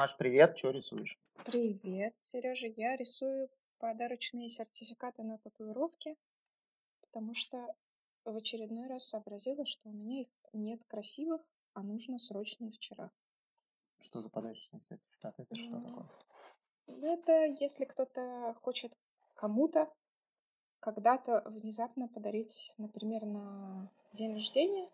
[0.00, 1.18] Маш, привет, что рисуешь?
[1.44, 2.68] Привет, Сережа.
[2.68, 6.16] Я рисую подарочные сертификаты на татуировки,
[7.02, 7.58] потому что
[8.24, 11.42] в очередной раз сообразила, что у меня их нет красивых,
[11.74, 13.10] а нужно срочно вчера.
[14.00, 15.42] Что за подарочные сертификаты?
[15.42, 16.06] Это что такое?
[16.86, 18.94] Это если кто-то хочет
[19.34, 19.92] кому-то
[20.78, 24.88] когда-то внезапно подарить, например, на день рождения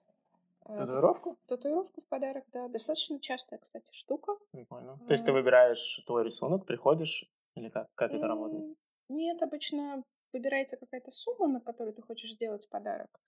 [0.66, 1.38] Татуировку?
[1.46, 2.68] татуировку в подарок, да.
[2.68, 4.36] Достаточно частая, кстати, штука.
[4.50, 4.98] Прикольно.
[5.06, 7.88] То есть ты выбираешь твой рисунок, приходишь, или как?
[7.94, 8.76] Как это работает?
[9.08, 10.02] Нет, обычно
[10.32, 13.20] выбирается какая-то сумма, на которую ты хочешь сделать подарок.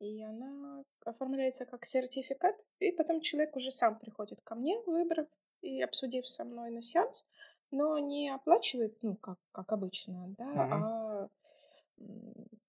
[0.00, 5.26] И она оформляется как сертификат, и потом человек уже сам приходит ко мне, выбрав
[5.62, 7.24] и обсудив со мной на сеанс,
[7.70, 11.28] но не оплачивает, ну, как, как обычно, да, а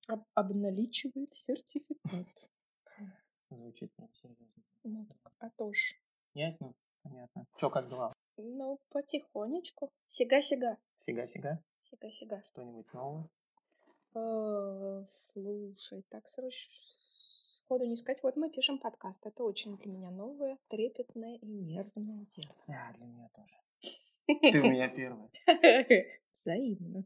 [0.07, 2.27] об- обналичивает сертификат.
[3.55, 4.63] Звучит прям серьезно.
[4.83, 5.95] Ну, так, а то ж.
[6.33, 6.73] Ясно?
[7.03, 7.45] Понятно.
[7.57, 8.13] Че, как дела?
[8.37, 9.91] Ну, потихонечку.
[10.07, 10.77] Сига-сига.
[10.95, 11.63] Сига-сига?
[11.81, 12.43] Сига-сига.
[12.51, 13.29] Что-нибудь новое?
[14.15, 16.73] Э, Слушай, так срочно
[17.73, 18.21] сходу не сказать.
[18.23, 19.25] Вот мы пишем подкаст.
[19.25, 22.55] Это очень для меня новое, трепетное и нервное дело.
[22.67, 23.55] Да, для меня тоже.
[24.27, 25.29] Ты у меня первый.
[26.31, 27.05] Взаимно.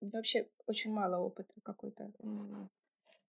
[0.00, 2.12] Вообще очень мало опыта какой-то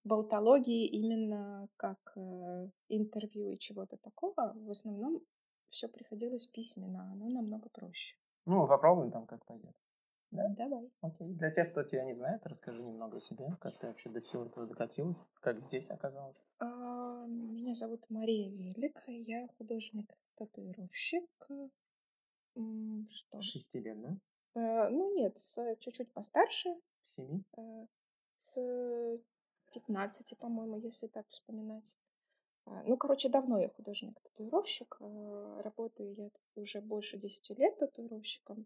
[0.07, 4.53] болтологии именно как э, интервью и чего-то такого.
[4.55, 5.21] В основном
[5.69, 8.15] все приходилось письменно, оно намного проще.
[8.45, 9.75] Ну, попробуем там, как пойдет.
[10.31, 10.47] Да?
[10.57, 10.89] Давай.
[11.01, 11.33] Окей.
[11.35, 13.55] Для тех, кто тебя не знает, расскажи немного о себе.
[13.61, 15.25] Как ты вообще до всего этого докатилась?
[15.41, 16.37] Как здесь оказалась?
[16.59, 21.29] А, Меня зовут Мария Велик, я художник-татуировщик.
[23.09, 23.41] Что?
[23.41, 24.17] Шести лет, да?
[24.55, 26.69] Э, Ну нет, с чуть-чуть постарше,
[27.01, 27.43] Семи?
[27.57, 27.85] э,
[28.37, 28.57] с
[29.79, 31.95] 15, по-моему, если так вспоминать.
[32.65, 34.97] А, Ну, короче, давно я художник-татуировщик.
[35.01, 38.65] э, Работаю я уже больше 10 лет татуировщиком.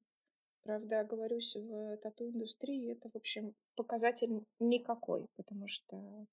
[0.63, 6.25] Правда, оговорюсь, в тату-индустрии это, в общем, показатель никакой, потому что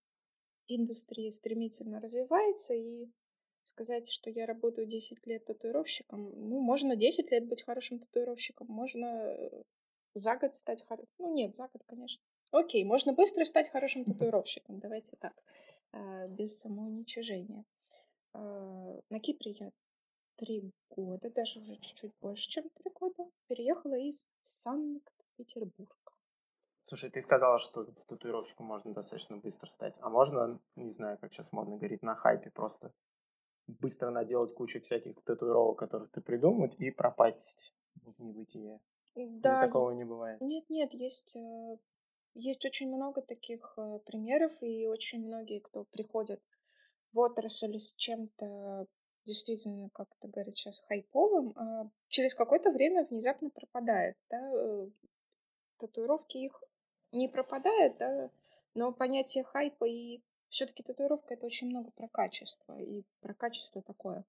[0.69, 3.08] индустрия стремительно развивается, и
[3.64, 6.20] сказать, что я работаю 10 лет татуировщиком,
[6.50, 9.62] ну, можно 10 лет быть хорошим татуировщиком, можно э,
[10.14, 11.08] за год стать хорошим.
[11.19, 12.22] Ну, нет, за год, конечно.
[12.50, 15.34] Окей, можно быстро стать хорошим татуировщиком, давайте так,
[15.92, 17.64] э, без самоуничижения.
[18.34, 19.70] Э, На Кипре я
[20.36, 25.94] три года, даже уже чуть-чуть больше, чем три года, переехала из Санкт-Петербурга.
[26.84, 29.97] Слушай, ты сказала, что татуировщиком можно достаточно быстро стать.
[30.00, 32.92] А можно, не знаю, как сейчас модно говорить, на хайпе просто
[33.66, 38.81] быстро наделать кучу всяких татуировок, которых ты придумать, и пропасть в небытие.
[39.14, 40.41] Или Да, такого не бывает.
[40.41, 41.76] Нет, нет, есть, э,
[42.34, 46.40] есть очень много таких э, примеров, и очень многие, кто приходят
[47.12, 48.86] в отрасль с чем-то
[49.24, 54.16] действительно, как это говорят сейчас, хайповым, а через какое-то время внезапно пропадает.
[54.30, 54.50] Да?
[54.54, 54.88] э,
[55.78, 56.62] Татуировки их
[57.12, 58.30] не пропадают, да?
[58.74, 64.24] но понятие хайпа и все-таки татуировка это очень много про качество, и про качество такое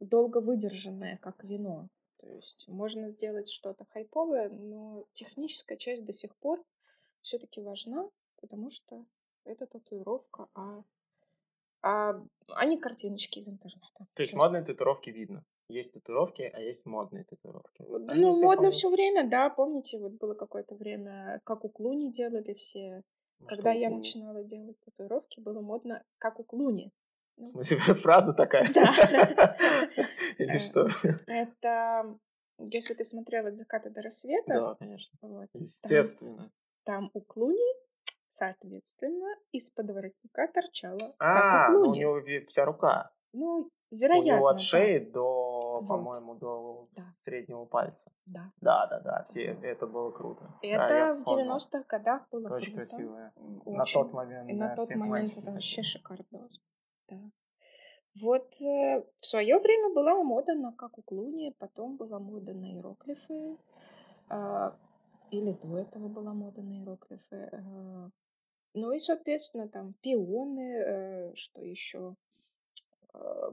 [0.00, 1.88] долго выдержанное, как вино.
[2.18, 6.64] То есть можно сделать что-то хайповое, но техническая часть до сих пор
[7.22, 8.08] все-таки важна,
[8.40, 9.04] потому что
[9.44, 10.82] это татуировка, а,
[11.82, 14.06] а, а не картиночки из интернета.
[14.14, 15.44] То есть модные татуировки видно.
[15.68, 17.82] Есть татуировки, а есть модные татуировки.
[17.82, 22.12] Вот, Они Ну, модно все время, да, помните, вот было какое-то время, как у Клуни
[22.12, 23.02] делали все.
[23.40, 26.92] Ну, Когда я ну, начинала делать татуировки, было модно, как у Клуни.
[27.36, 28.72] В смысле, фраза такая?
[28.72, 29.56] Да.
[30.38, 30.88] Или Э, что?
[31.26, 32.18] Это,
[32.58, 35.18] если ты смотрела «От заката до рассвета», Да, конечно.
[35.20, 36.50] вот, Естественно.
[36.86, 37.74] Там у Клуни,
[38.28, 43.10] соответственно, из-под воротника торчала, А, у ну у него вся рука.
[43.32, 44.62] Ну, У вероятно, него от да.
[44.62, 45.88] шеи до, Вот.
[45.88, 47.02] по-моему, до Да.
[47.24, 48.10] среднего пальца.
[48.26, 48.52] Да.
[48.60, 50.44] Да, да, да, все, это было круто.
[50.62, 51.44] Да, Это я в вспомнил.
[51.56, 52.88] 90-х годах было очень круто.
[52.90, 53.32] красивое.
[53.36, 53.94] М, На очень.
[54.00, 56.60] тот момент, И на да, тот момент это вообще шикардос.
[57.08, 57.18] Да.
[58.22, 62.64] Вот э, в свое время была мода на как у Клуни, потом была мода на
[62.72, 63.58] иероглифы,
[64.30, 64.74] а,
[65.30, 67.36] или до этого была мода на иероглифы.
[67.52, 68.10] э,
[68.74, 72.14] ну и, соответственно, там пионы, э, что еще,
[73.14, 73.52] э,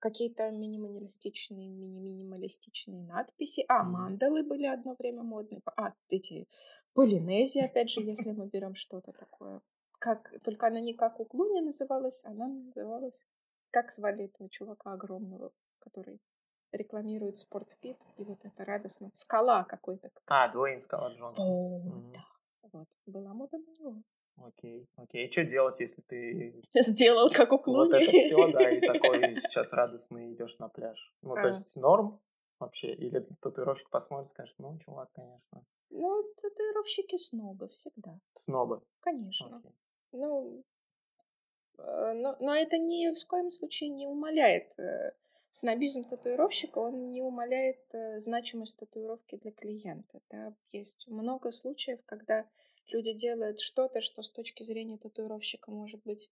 [0.00, 3.64] какие-то минималистичные, мини-минималистичные надписи.
[3.68, 5.62] А, мандалы были одно время модные.
[5.76, 6.48] А, эти
[6.92, 9.60] полинезии, опять же, если мы берем что-то такое.
[10.00, 13.26] Как, только она не как у Клуни называлась, она называлась...
[13.70, 16.20] Как звали этого чувака огромного, который
[16.72, 19.10] рекламирует спортфит, и вот это радостно.
[19.14, 20.10] Скала какой-то.
[20.26, 21.44] А, Дуэйн Скала Джонсон.
[21.46, 21.80] О,
[22.12, 22.24] да.
[22.72, 22.88] Вот.
[23.06, 24.02] Была мода на него.
[24.36, 25.30] Окей, окей.
[25.32, 27.90] Что делать, если ты Сделал как у Клуни.
[27.92, 31.12] вот это все, да, и такой сейчас радостный идешь на пляж?
[31.22, 31.46] Ну, то А.
[31.48, 32.20] есть норм?
[32.60, 32.92] вообще?
[32.92, 35.64] Или татуировщик посмотрит, скажет, ну, чувак, конечно.
[35.90, 38.18] Ну, татуировщики снобы всегда.
[38.34, 38.82] Снобы?
[39.00, 39.58] Конечно.
[39.58, 39.72] Окей.
[40.12, 40.64] Ну,
[41.78, 45.12] э, но, но это ни в коем случае не умаляет э,
[45.58, 50.20] снобизм татуировщика, он не умаляет э, значимость татуировки для клиента.
[50.30, 50.54] Да?
[50.70, 52.48] Есть много случаев, когда
[52.88, 56.30] люди делают что-то, что с точки зрения татуировщика может быть,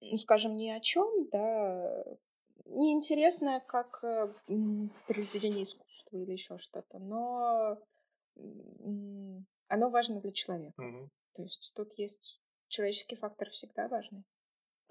[0.00, 2.04] ну, скажем, ни о чем, да,
[2.66, 4.34] неинтересное как э,
[5.06, 7.78] произведение искусства или еще что-то, но
[9.68, 10.80] оно важно для человека.
[10.80, 11.10] Угу.
[11.34, 14.24] То есть тут есть человеческий фактор всегда важный.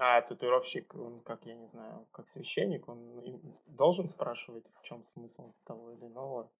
[0.05, 5.53] А татуировщик, он как, я не знаю, как священник, он должен спрашивать, в чем смысл
[5.63, 6.51] того или иного,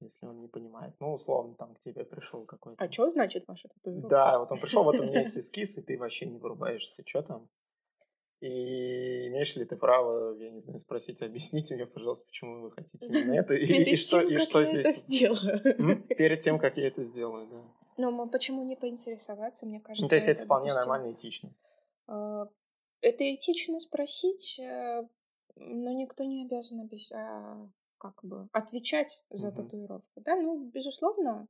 [0.00, 0.94] если он не понимает.
[0.98, 2.84] Ну, условно, там к тебе пришел какой-то...
[2.84, 4.08] А что значит ваша татуировка?
[4.08, 7.22] Да, вот он пришел, вот у меня есть эскиз, и ты вообще не вырубаешься, что
[7.22, 7.48] там?
[8.40, 13.06] И имеешь ли ты право, я не знаю, спросить, объясните мне, пожалуйста, почему вы хотите
[13.06, 14.86] именно это, и, и что, и что здесь...
[14.86, 16.02] это сделаю.
[16.16, 17.62] Перед тем, как я это сделаю, да.
[17.96, 20.88] Ну, почему не поинтересоваться, мне кажется, Ну, то есть это, это вполне допустим.
[20.88, 21.54] нормально, этично.
[23.00, 25.06] Это этично спросить, э,
[25.56, 27.10] но никто не обязан объяс...
[27.12, 27.68] а,
[27.98, 29.62] как бы отвечать за угу.
[29.62, 30.20] татуировку.
[30.20, 31.48] Да, ну, безусловно,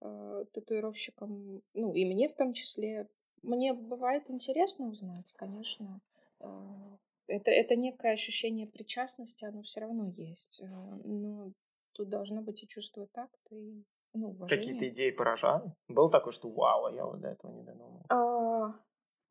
[0.00, 3.08] э, татуировщикам, ну, и мне в том числе,
[3.42, 6.00] мне бывает интересно узнать, конечно,
[6.40, 10.62] а, это, это некое ощущение причастности, оно все равно есть.
[11.04, 11.52] Но
[11.92, 14.48] тут должно быть и чувство такта, и ну, уважение.
[14.48, 15.72] Какие-то идеи поражали?
[15.88, 18.06] Был такой, что вау, а я вот до этого не додумался.
[18.10, 18.74] А,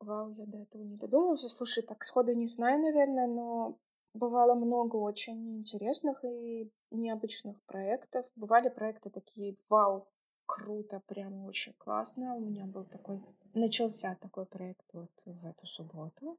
[0.00, 1.48] вау, я до этого не додумался.
[1.48, 3.78] Слушай, так сходу не знаю, наверное, но
[4.14, 8.26] бывало много очень интересных и необычных проектов.
[8.36, 10.08] Бывали проекты такие, вау,
[10.46, 12.34] круто, прям очень классно.
[12.36, 13.20] У меня был такой,
[13.54, 16.38] начался такой проект вот в эту субботу.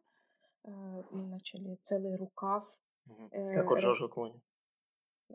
[0.63, 2.67] Э, мы начали целый рукав.
[3.07, 3.29] Угу.
[3.31, 4.41] Как у Джорджа Клуни.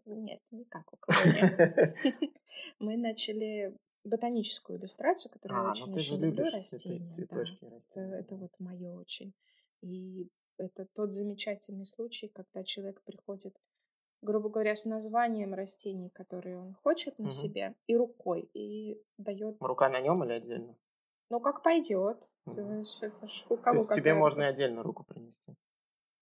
[0.07, 2.33] Нет, не как у Клуни.
[2.79, 7.11] Мы начали ботаническую иллюстрацию, которую а, я очень, ну ты же очень люблю любишь растения.
[7.11, 7.71] цветочки да.
[7.71, 8.07] растения.
[8.07, 9.35] Это, это вот мое очень.
[9.83, 13.57] И это тот замечательный случай, когда человек приходит,
[14.23, 17.35] грубо говоря, с названием растений, которые он хочет на угу.
[17.35, 19.57] себе, и рукой, и дает.
[19.61, 20.77] Рука на нем или отдельно?
[21.31, 22.29] Ну, как пойдет.
[22.47, 22.85] Угу.
[23.01, 25.55] Это ж у кого То есть тебе можно и отдельно руку принести?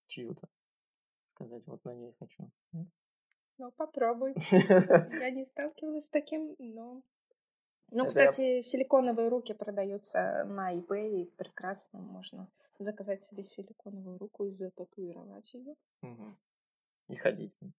[0.07, 0.47] Чью-то?
[1.33, 2.49] Сказать, вот на ней хочу.
[3.57, 4.33] Ну, попробуй.
[4.51, 7.01] Я не сталкивалась с таким, но...
[7.91, 8.61] Ну, кстати, я...
[8.61, 12.47] силиконовые руки продаются на eBay, и прекрасно можно
[12.77, 15.75] заказать себе силиконовую руку и зататуировать ее.
[16.01, 16.37] Угу.
[17.09, 17.73] И ходить с ней.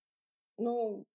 [0.59, 1.07] Ну,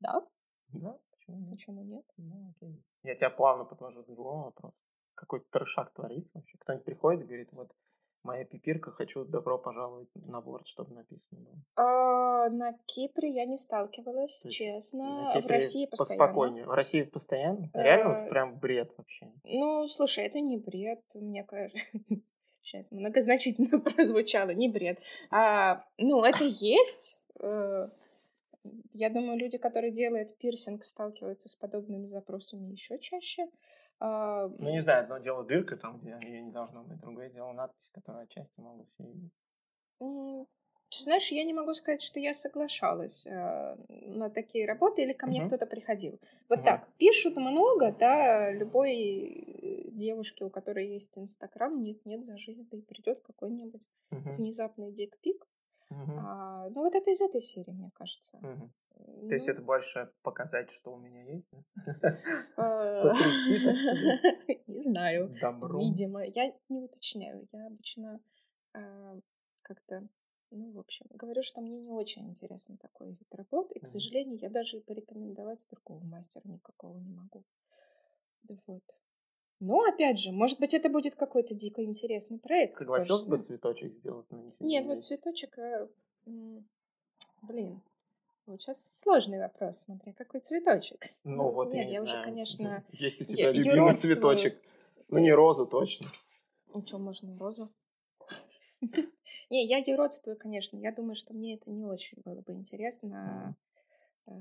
[0.00, 0.26] да.
[0.68, 1.50] Да, почему нет?
[1.50, 2.04] Почему нет?
[2.16, 2.84] Ну, окей.
[3.04, 4.76] Я тебя плавно подвожу к другому вопросу
[5.14, 6.58] какой-то трешак творится вообще.
[6.58, 7.70] Кто-нибудь приходит и говорит, вот
[8.24, 11.56] моя пипирка, хочу добро пожаловать на борт, чтобы написано было.
[11.76, 15.40] А, на Кипре я не сталкивалась, честно.
[15.40, 16.26] в России постоянно.
[16.26, 16.66] Поспокойнее.
[16.66, 17.70] В России постоянно?
[17.72, 17.82] А...
[17.82, 19.30] Реально прям бред вообще.
[19.44, 21.84] Ну, слушай, это не бред, мне кажется.
[22.62, 25.00] Сейчас многозначительно прозвучало, не бред.
[25.30, 27.20] А, ну, это есть.
[27.40, 27.88] Э,
[28.92, 33.48] я думаю, люди, которые делают пирсинг, сталкиваются с подобными запросами еще чаще.
[34.04, 37.52] А, ну, не знаю, одно дело дырка, там, где ее не должно быть, другое дело
[37.52, 39.32] надпись, которую отчасти могут все видеть.
[40.00, 45.26] Ты знаешь, я не могу сказать, что я соглашалась э, на такие работы, или ко
[45.26, 45.46] мне uh-huh.
[45.46, 46.18] кто-то приходил.
[46.48, 46.64] Вот uh-huh.
[46.64, 52.82] так, пишут много, да, любой э, девушке, у которой есть Инстаграм, нет-нет, зажили, да и
[52.82, 54.36] придет какой-нибудь uh-huh.
[54.36, 55.46] внезапный дикпик.
[55.90, 56.18] Uh-huh.
[56.18, 58.36] А, ну, вот это из этой серии, мне кажется.
[58.42, 58.68] Uh-huh.
[58.98, 59.28] Ну...
[59.28, 61.50] То есть это больше показать, что у меня есть?
[62.56, 64.62] А, Потрясти, так сказать?
[64.66, 65.34] Не знаю.
[65.40, 65.80] Добро.
[65.80, 66.24] Видимо.
[66.24, 67.48] Я не уточняю.
[67.52, 68.20] Я обычно
[68.74, 69.18] а,
[69.62, 70.06] как-то,
[70.50, 73.74] ну, в общем, говорю, что мне не очень интересен такой вид работы.
[73.74, 77.44] И, к сожалению, я даже и порекомендовать другого мастера никакого не могу.
[78.66, 78.82] Вот.
[79.60, 82.76] Но, опять же, может быть, это будет какой-то дико интересный проект.
[82.76, 85.56] Согласился бы цветочек сделать на Нет, вот цветочек...
[85.56, 85.88] Э,
[87.42, 87.80] блин,
[88.46, 91.06] вот сейчас сложный вопрос, смотри, какой цветочек.
[91.24, 92.84] Ну, ну вот, нет, я, я уже, конечно...
[92.92, 94.14] Есть у тебя любимый юродствую.
[94.14, 94.62] цветочек?
[95.08, 96.08] Ну, не розу точно.
[96.74, 97.72] Ну, что, можно розу?
[99.50, 100.76] Не, я юродствую, конечно.
[100.78, 103.54] Я думаю, что мне это не очень было бы интересно.
[104.26, 104.32] Э,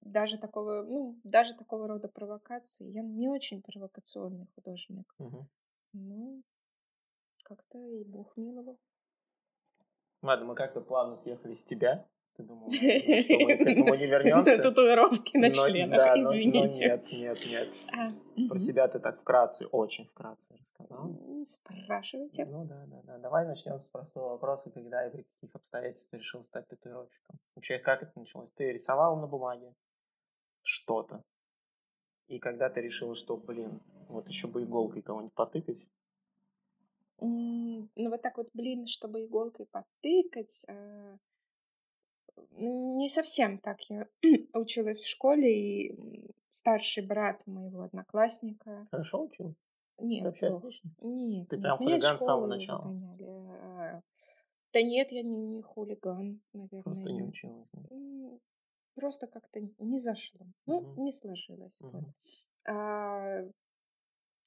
[0.00, 2.90] даже такого, ну, даже такого рода провокации.
[2.90, 5.14] Я не очень провокационный художник.
[5.92, 6.42] Ну,
[7.42, 8.78] как-то и Бог миловал.
[10.22, 14.62] Ладно, мы как-то плавно съехали с тебя Ты думал, что мы к этому не вернемся?
[14.62, 16.84] Татуировки на членах, да, извините.
[16.88, 17.68] нет, нет, нет.
[17.92, 18.08] А,
[18.48, 21.16] Про себя ты так вкратце, очень вкратце рассказал.
[21.44, 22.44] Спрашивайте.
[22.46, 23.18] Ну да, да, да.
[23.18, 27.38] Давай начнем с простого вопроса, когда и при каких обстоятельствах решил стать татуировщиком.
[27.54, 28.50] Вообще, как это началось?
[28.56, 29.72] Ты рисовал на бумаге
[30.62, 31.22] что-то.
[32.26, 35.86] И когда ты решил, что, блин, вот еще бы иголкой кого-нибудь потыкать,
[37.20, 40.64] Ну вот так вот, блин, чтобы иголкой потыкать.
[40.68, 41.16] а,
[42.56, 43.80] Не совсем так.
[43.90, 44.08] Я
[44.54, 45.52] училась в школе,
[45.88, 48.86] и старший брат моего одноклассника.
[48.90, 49.54] хорошо учил?
[49.96, 50.96] Ты Нет, отличница?
[51.00, 52.82] Нет, Ты нет, прям меня из хулиган с самого начала.
[52.82, 53.24] выгоняли.
[53.28, 54.02] а,
[54.72, 56.82] Да нет, я не, не хулиган, наверное.
[56.82, 57.68] Просто не училась.
[57.90, 58.40] М,
[58.94, 60.46] Просто как-то не зашло.
[60.66, 61.76] Ну, не сложилось.
[61.80, 61.94] вот.
[61.94, 62.14] Мгм.
[62.66, 63.42] А,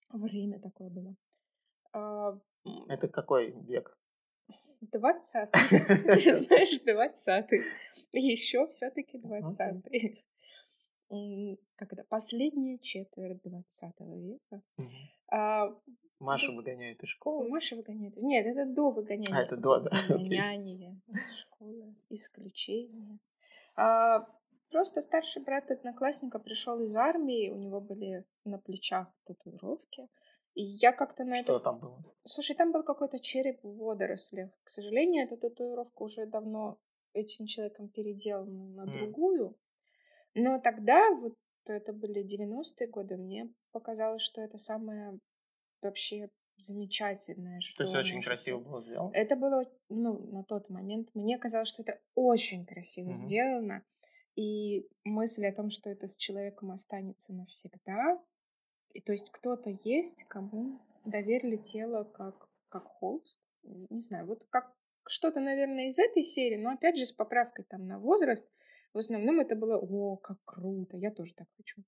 [0.09, 1.15] Время такое было.
[1.93, 2.37] А,
[2.87, 3.96] Это какой век?
[4.91, 5.61] Двадцатый.
[5.69, 7.63] Ты знаешь, двадцатый.
[8.11, 10.25] Еще все-таки двадцатый.
[11.09, 14.61] М, Когда последняя четверть двадцатого века.
[15.29, 15.75] А,
[16.19, 17.47] Маша выгоняет из школы.
[17.49, 18.17] Маша выгоняет.
[18.17, 19.35] Нет, это до выгоняния.
[19.35, 23.19] А, это до, да, Выгоняние из школы, исключение.
[23.75, 24.27] А,
[24.71, 30.07] просто старший брат одноклассника пришел из армии, у него были на плечах татуировки.
[30.57, 31.63] И я как-то на Что это...
[31.63, 32.03] там было?
[32.25, 34.49] Слушай, там был какой-то череп в водорослях.
[34.63, 36.77] К сожалению, эта татуировка уже давно
[37.13, 38.93] этим человеком переделана на М.
[38.97, 39.55] другую.
[40.35, 41.35] Но тогда, вот
[41.65, 45.19] это были 90-е годы, мне показалось, что это самое
[45.81, 49.11] вообще замечательное, что То есть очень может красиво было сделано?
[49.13, 53.27] Это было, ну, на тот момент, мне казалось, что это очень красиво Мгм.
[53.27, 53.83] сделано.
[54.35, 58.19] И мысль о том, что это с человеком останется навсегда.
[58.97, 63.39] И то есть кто-то есть, кому доверили тело как, как холст.
[63.61, 64.73] Не знаю, вот как
[65.07, 68.49] что-то, наверное, из этой серии, но опять же с поправкой там на возраст.
[68.95, 71.83] В основном это было, о, как круто, я тоже так хочу.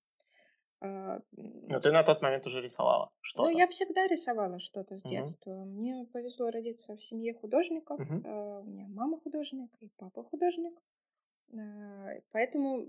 [0.82, 3.58] А, Но ты на тот момент уже рисовала ну, что-то.
[3.58, 5.66] я всегда рисовала что-то с детства.
[5.66, 8.00] Мне повезло родиться в семье художников.
[8.00, 10.78] Э, У меня мама художник и папа художник.
[11.54, 12.86] Э, Поэтому,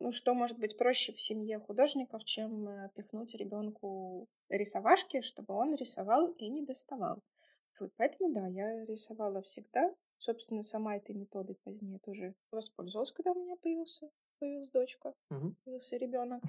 [0.00, 5.76] ну, что может быть проще в семье художников, чем э, пихнуть ребенку рисовашки, чтобы он
[5.76, 7.22] рисовал и не доставал.
[7.78, 9.94] Вот, поэтому, да, я рисовала всегда.
[10.18, 14.08] Собственно, сама этой методой позднее тоже воспользовалась, когда у меня появился,
[14.38, 15.56] появилась дочка Мгм.
[15.64, 16.42] появился ребенок.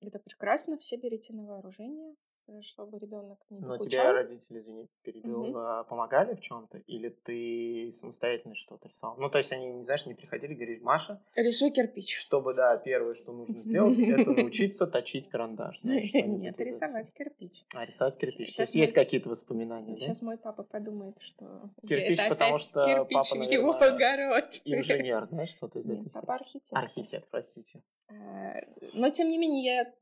[0.00, 2.14] Это прекрасно, все берите на вооружение,
[2.62, 4.12] чтобы ребенок не Но тебе докучал.
[4.12, 6.78] родители, извини, перебил, а, помогали в чем-то?
[6.86, 9.16] Или ты самостоятельно что-то рисовал?
[9.18, 12.16] Ну, то есть они, не знаешь, не приходили говорить, Маша, Рисуй кирпич.
[12.18, 15.76] чтобы, да, первое, что нужно сделать, это научиться точить карандаш.
[15.84, 16.66] Нет, этого.
[16.66, 17.64] рисовать кирпич.
[17.74, 18.54] А, рисовать кирпич.
[18.54, 19.96] То есть есть какие-то воспоминания?
[19.98, 24.60] Сейчас мой папа подумает, что Кирпич, потому что папа, его огород.
[24.64, 26.08] Инженер, да, что-то из серии?
[26.12, 26.78] папа архитектор.
[26.78, 27.82] Архитектор, простите.
[28.08, 28.60] Э,
[28.94, 29.92] Но, тем не менее, я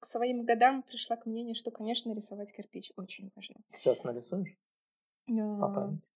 [0.00, 3.56] к своим годам пришла к мнению, что, конечно, рисовать кирпич очень важно.
[3.72, 4.56] Сейчас нарисуешь?
[5.26, 6.10] По А, памяти.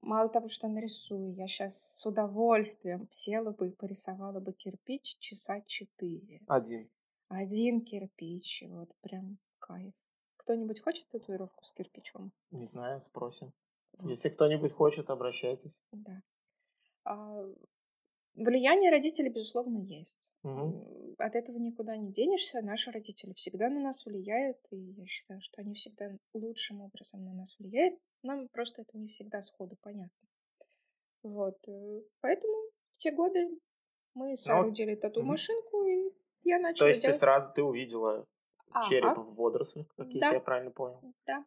[0.00, 5.60] Мало того, что нарисую, я сейчас с удовольствием села бы и порисовала бы кирпич часа
[5.62, 6.40] четыре.
[6.46, 6.88] Один.
[7.28, 9.92] Один кирпич, вот прям кайф.
[10.36, 12.32] Кто-нибудь хочет татуировку с кирпичом?
[12.52, 13.52] Не знаю, спросим.
[14.00, 15.82] Если кто-нибудь хочет, обращайтесь.
[15.92, 16.22] Да.
[17.04, 17.44] А,
[18.44, 20.30] Влияние родителей, безусловно, есть.
[20.44, 22.62] М, От этого никуда не денешься.
[22.62, 27.32] Наши родители всегда на нас влияют, и я считаю, что они всегда лучшим образом на
[27.34, 27.98] нас влияют.
[28.22, 30.28] Нам просто это не всегда сходу понятно.
[31.22, 31.56] Вот.
[31.68, 32.54] э, Поэтому
[32.92, 33.48] в те годы
[34.14, 36.10] мы соорудили тату-машинку, и
[36.44, 37.18] я То начала есть ты делать...
[37.18, 38.24] сразу ты увидела
[38.88, 40.34] череп Ага, в водорослях, как если Да.
[40.34, 41.00] я правильно понял.
[41.26, 41.44] да.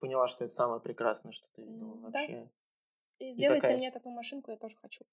[0.00, 2.00] Поняла, что это самое прекрасное, что ты видела да.
[2.10, 2.48] вообще.
[3.18, 5.04] И сделайте такая- мне тату-машинку, я тоже хочу.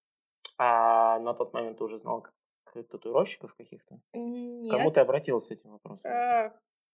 [0.58, 2.34] А на тот момент ты уже знал как
[2.88, 4.00] татуировщиков каких-то?
[4.16, 4.92] М, Кому Нет.
[4.92, 6.06] ты обратился с этим вопросом?
[6.06, 6.52] А,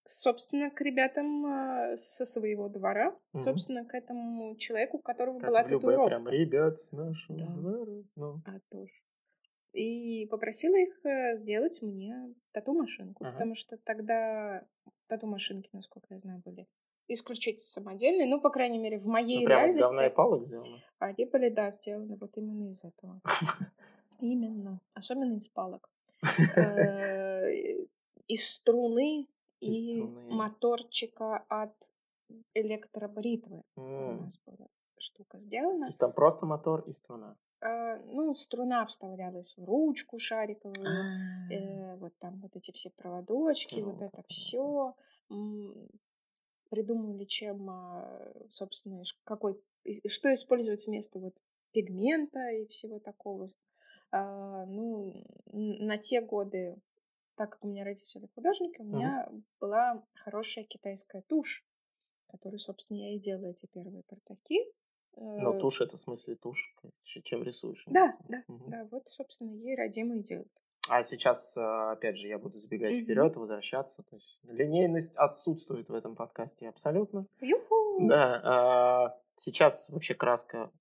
[0.07, 3.63] Собственно, к ребятам а, со своего двора, Мгм.
[3.63, 5.99] собственно, к этому человеку, у которого Как была Любэ, татуировка.
[5.99, 7.45] прям ребят с нашего Да.
[7.47, 8.03] двора.
[8.15, 8.93] Ну, А, тоже.
[9.73, 13.33] И попросила их э, сделать мне тату-машинку, Ага.
[13.33, 14.67] потому что тогда
[15.07, 16.67] тату-машинки, насколько я знаю, были
[17.09, 20.45] исключительно самодельные, ну, по крайней мере, в ну, моей прямо из реальности говна и палок
[20.45, 20.79] сделано.
[20.99, 23.19] они были, да, сделаны вот именно из этого.
[24.21, 24.79] Именно.
[24.93, 25.89] Особенно из палок.
[26.57, 27.85] Э,
[28.27, 29.27] Из струны
[29.61, 31.73] и моторчика от
[32.53, 34.23] электробритвы у М.
[34.23, 34.67] нас была
[34.99, 35.85] штука То сделана.
[35.85, 37.35] есть там просто мотор и струна.
[37.61, 41.53] А, Ну, струна вставлялась в ручку шариковую, А.
[41.53, 44.93] э, вот там вот эти все проводочки, вот это все.
[46.69, 49.59] Придумали, чем, а, собственно, какой,
[50.07, 51.35] что использовать вместо вот
[51.71, 53.49] пигмента и всего такого.
[54.11, 56.77] А, ну, на те годы,
[57.35, 61.63] так как у меня родители художники, у меня была хорошая китайская тушь,
[62.27, 64.65] которую, собственно, я и делаю эти первые портаки.
[65.15, 67.85] Но э, тушь это в смысле тушь, чем рисуешь.
[67.87, 68.69] Да, да, угу.
[68.69, 70.51] да, вот, собственно, ей родимые делают.
[70.89, 73.03] А сейчас, э, опять же, я буду сбегать mm-hmm.
[73.03, 74.03] вперед возвращаться.
[74.03, 77.25] То есть линейность отсутствует в этом подкасте абсолютно.
[77.39, 78.07] Юху!
[78.07, 78.41] Да.
[78.43, 80.71] А, сейчас вообще краска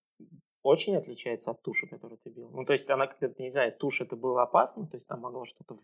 [0.62, 2.50] очень отличается от туши, которую ты бил.
[2.50, 5.44] Ну, то есть она, когда не знаю, тушь это было опасно, то есть там могло
[5.44, 5.76] что-то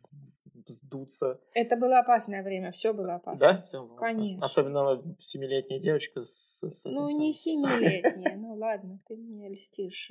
[0.66, 1.40] вздуться.
[1.54, 3.38] Это было опасное время, все было опасно.
[3.38, 3.62] Да?
[3.62, 4.38] Все было Конечно.
[4.38, 4.46] Опасно.
[4.46, 6.62] Особенно семилетняя девочка с...
[6.62, 10.10] с ну, не семилетняя, ну ладно, ты мне льстишь.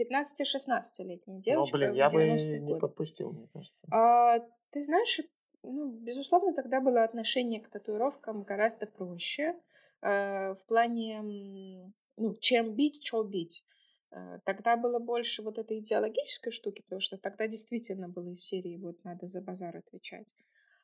[0.00, 1.76] 15-16-летняя э, девочка.
[1.76, 3.86] Ну, блин, я бы не подпустил, мне кажется.
[3.92, 4.40] А,
[4.70, 5.20] ты знаешь,
[5.62, 9.54] ну, безусловно, тогда было отношение к татуировкам гораздо проще.
[10.02, 13.64] Э, в плане ну, чем бить, что бить.
[14.12, 18.76] Э, тогда было больше вот этой идеологической штуки, потому что тогда действительно было из серии
[18.76, 20.34] вот надо за базар отвечать.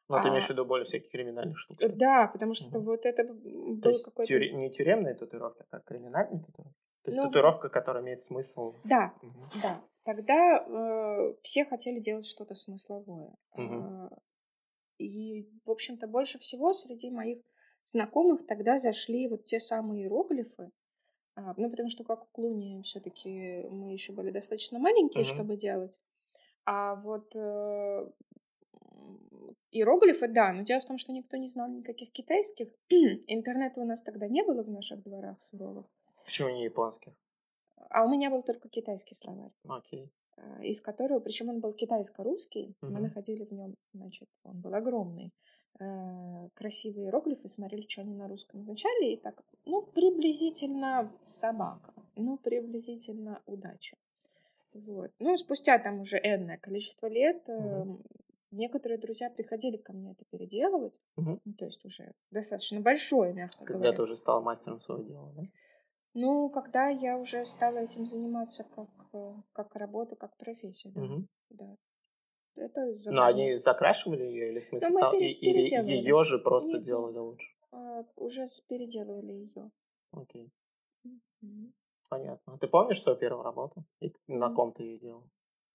[0.08, 1.76] Ну, а, ты имеешь в виду более всяких криминальных штук?
[1.80, 2.92] Э, да, потому что угу.
[2.92, 6.85] вот это было То есть тюре- не тюремная татуировка, а криминальная татуировка?
[7.06, 8.74] То есть ну, татуировка, которая имеет смысл?
[8.82, 9.32] Да, угу.
[9.62, 9.80] да.
[10.02, 13.32] Тогда э, все хотели делать что-то смысловое.
[13.54, 14.10] Угу.
[14.98, 17.44] И, в общем-то, больше всего среди моих
[17.84, 20.72] знакомых тогда зашли вот те самые иероглифы,
[21.36, 25.34] а, ну, потому что как у Клуни все-таки мы еще были достаточно маленькие, uh-huh.
[25.34, 26.00] чтобы делать.
[26.64, 28.10] А вот э,
[29.70, 32.74] иероглифы, да, но дело в том, что никто не знал никаких китайских.
[32.88, 35.86] Интернета у нас тогда не было в наших дворах суровых.
[36.26, 37.12] Почему не японских?
[37.90, 39.52] А у меня был только китайский словарь.
[39.68, 40.12] Окей.
[40.36, 40.64] Okay.
[40.64, 42.90] Из которого, причем он был китайско-русский, uh-huh.
[42.90, 45.32] мы находили в нем, значит, он был огромный.
[45.78, 52.38] Э, красивые иероглифы, смотрели, что они на русском означали, и так, ну, приблизительно собака, ну,
[52.38, 53.96] приблизительно удача.
[54.72, 55.10] Вот.
[55.18, 57.58] Ну, спустя там уже энное количество лет угу.
[57.58, 57.96] э,
[58.52, 61.40] некоторые друзья приходили ко мне это переделывать, угу.
[61.44, 63.90] ну, то есть уже достаточно большое, мягко когда говоря.
[63.90, 65.42] Когда ты уже стал мастером своего дела, да?
[66.18, 71.02] Ну, когда я уже стала этим заниматься как, э, как работа, как профессия, да.
[71.02, 71.26] Угу.
[71.50, 71.76] да.
[72.56, 72.80] Это
[73.12, 77.18] Но они закрашивали ее или в смысле сам, пере, или ее же просто Нет, делали
[77.18, 77.46] лучше?
[77.70, 79.70] А, уже переделывали ее.
[80.12, 80.50] Окей.
[81.06, 81.72] Mm-hmm.
[82.08, 82.58] Понятно.
[82.58, 83.84] Ты помнишь свою первую работу?
[84.00, 84.38] И mm-hmm.
[84.38, 85.24] на ком ты ее делал?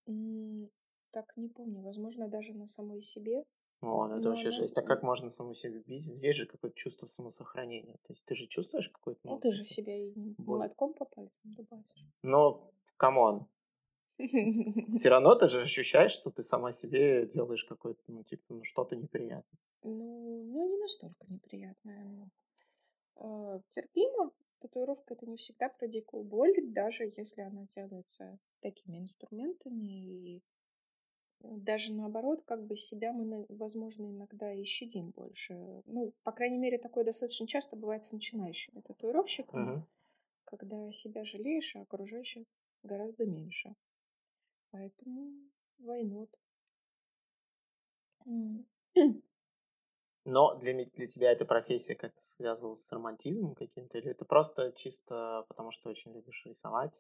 [0.10, 0.71] Mm-hmm.
[1.12, 1.84] Так, не помню.
[1.84, 3.43] Возможно, даже на самой себе.
[3.81, 4.57] О, ну это вообще она...
[4.57, 4.77] жесть.
[4.77, 6.05] А как можно саму себе бить?
[6.05, 7.95] Есть же какое-то чувство самосохранения.
[8.03, 9.19] То есть ты же чувствуешь какой-то...
[9.23, 12.05] Ну, ты же себя и молотком по пальцам дубасишь.
[12.21, 13.47] Но, come on,
[14.93, 18.95] все равно ты же ощущаешь, что ты сама себе делаешь какое-то, ну, типа, ну, что-то
[18.95, 19.59] неприятное.
[19.83, 22.29] Ну, ну, не настолько неприятное.
[23.15, 24.31] Э, терпимо.
[24.59, 30.35] Татуировка это не всегда про дикую боль, даже если она делается такими инструментами.
[30.35, 30.43] И
[31.43, 35.54] даже наоборот, как бы себя мы, возможно, иногда и щадим больше.
[35.86, 39.84] Ну, по крайней мере, такое достаточно часто бывает с начинающими татуировщиками, uh-huh.
[40.45, 42.45] когда себя жалеешь, а окружающих
[42.84, 43.75] гораздо меньше.
[44.71, 45.32] Поэтому
[45.80, 46.27] why
[50.25, 55.45] Но для, для тебя эта профессия как-то связывалась с романтизмом каким-то, или это просто чисто
[55.47, 56.93] потому, что очень любишь рисовать?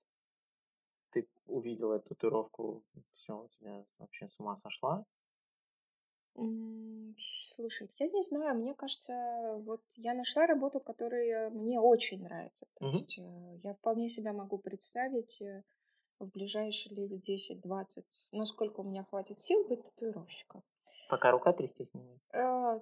[1.11, 5.05] Ты увидела эту татуировку, все, у тебя вообще с ума сошла?
[7.43, 9.13] Слушай, я не знаю, мне кажется,
[9.65, 12.67] вот я нашла работу, которая мне очень нравится.
[12.79, 12.97] То угу.
[12.97, 15.63] есть э, я вполне себя могу представить э,
[16.19, 20.63] в ближайшие лет 10-20, насколько у меня хватит сил быть татуировщиком.
[21.09, 22.21] Пока рука трястись не будет?
[22.33, 22.79] Э,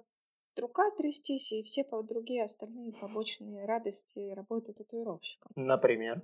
[0.56, 5.50] рука трястись и все другие остальные побочные радости работы татуировщиком.
[5.56, 6.22] Например?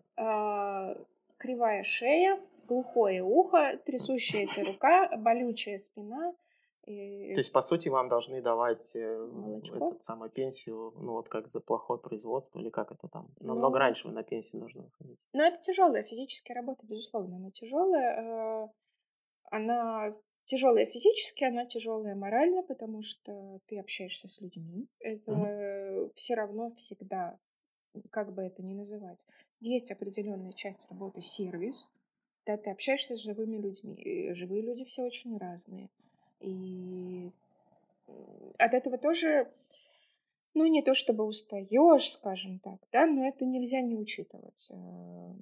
[1.38, 6.35] Кривая шея, глухое ухо, трясущаяся рука, болючая спина–
[6.87, 7.35] и...
[7.35, 9.77] То есть, по сути, вам должны давать э, Молочко?
[9.77, 13.29] этот самую пенсию, ну вот как за плохое производство, или как это там?
[13.40, 15.18] Намного ну, раньше вы на пенсию нужно выходить.
[15.33, 17.37] Ну, это тяжелая физическая работа, безусловно.
[17.37, 18.66] Она тяжелая.
[18.66, 18.68] Э,
[19.51, 24.87] она тяжелая физически, она тяжелая морально, потому что ты общаешься с людьми.
[25.01, 26.12] Это угу.
[26.14, 27.37] все равно всегда,
[28.11, 29.27] как бы это ни называть,
[29.61, 31.88] есть определенная часть работы сервис,
[32.47, 34.33] да, ты общаешься с живыми людьми.
[34.35, 35.88] Живые люди все очень разные.
[36.40, 37.31] И
[38.59, 39.51] от этого тоже,
[40.55, 44.69] ну, не то чтобы устаешь, скажем так, да, но это нельзя не учитывать.
[44.71, 45.35] Э,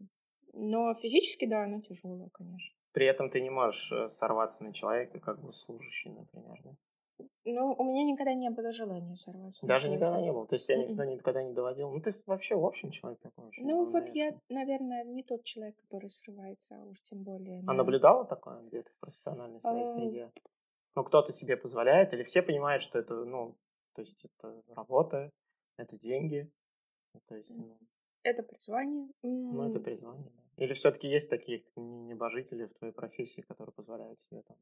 [0.53, 2.75] но физически, да, она тяжелая, конечно.
[2.93, 6.75] При этом ты не можешь э, сорваться на человека, как бы служащий, например, да?
[7.45, 9.67] Ну, у меня никогда не было желания сорваться.
[9.67, 10.47] Даже никогда не было.
[10.47, 10.85] То есть я м-м.
[10.85, 11.91] никогда, никогда не доводил.
[11.91, 13.67] Ну, ты вообще в общем человек такой очень.
[13.67, 17.63] Ну, вот я, наверное, не тот человек, который срывается, а уж тем более.
[17.67, 19.87] А наблюдала такое где-то в профессиональной своей а...
[19.87, 20.33] среде?
[20.97, 23.57] Ну, кто-то себе позволяет, или все понимают, что это, ну,
[23.95, 25.31] то есть это работа,
[25.77, 26.51] это деньги.
[27.27, 27.77] То есть, ну...
[28.23, 29.09] Это призвание.
[29.23, 30.65] Ну, это призвание, да.
[30.65, 34.57] Или все-таки есть такие небожители в твоей профессии, которые позволяют себе там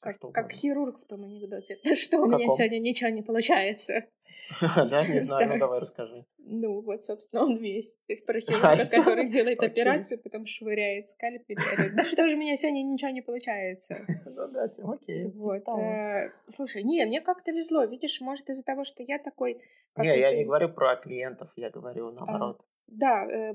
[0.00, 1.78] как, как хирург в том анекдоте.
[1.96, 4.04] Что у меня сегодня ничего не получается.
[4.60, 6.24] Да, не знаю, ну давай расскажи.
[6.38, 11.56] Ну вот, собственно, он весь про хирурга, который делает операцию, потом швыряет скальпель.
[11.94, 13.94] Да что же у меня сегодня ничего не получается.
[14.26, 15.26] Ну да, окей.
[15.26, 15.68] Вот.
[15.68, 17.84] Э, слушай, не, мне как-то везло.
[17.84, 19.62] Видишь, может из-за того, что я такой...
[19.96, 22.60] Не, я не говорю про клиентов, я говорю а, наоборот.
[22.88, 23.54] Да, э,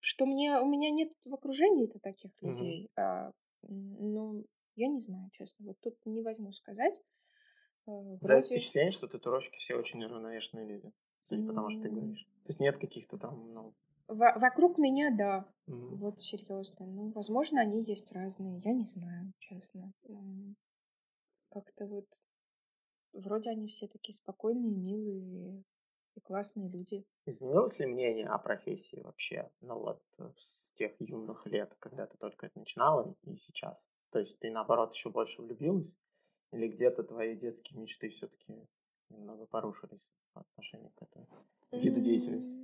[0.00, 2.90] что мне, у меня нет в окружении-то таких людей.
[2.96, 3.30] А,
[3.68, 4.44] ну,
[4.76, 5.66] я не знаю, честно.
[5.66, 6.94] Вот тут не возьму сказать.
[7.86, 8.26] Э, вроде...
[8.26, 12.24] Да, впечатление, что татуировщики все очень неравновешенные люди, судя по тому, что ты говоришь.
[12.44, 13.74] То есть нет каких-то там, ну...
[14.08, 15.52] В- вокруг меня, да.
[15.66, 15.96] Mm-hmm.
[15.96, 16.86] Вот серьезно.
[16.86, 18.58] Ну, возможно, они есть разные.
[18.58, 19.92] Я не знаю, честно.
[21.48, 22.06] Как-то вот
[23.12, 25.64] вроде они все такие спокойные, милые
[26.14, 27.04] и классные люди.
[27.24, 30.02] Изменилось ли мнение о профессии вообще, ну вот,
[30.36, 33.88] с тех юных лет, когда ты только это начинала, и сейчас?
[34.16, 35.98] То есть ты, наоборот, еще больше влюбилась?
[36.50, 38.66] Или где-то твои детские мечты все-таки
[39.10, 41.28] немного порушились по отношению к этому
[41.70, 42.56] виду деятельности?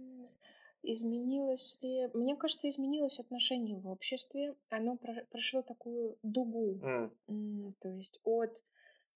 [0.83, 2.09] Изменилось ли?
[2.15, 4.57] Мне кажется, изменилось отношение в обществе.
[4.71, 4.97] Оно
[5.31, 6.81] прошло такую дугу.
[7.29, 7.75] Mm.
[7.81, 8.57] То есть от...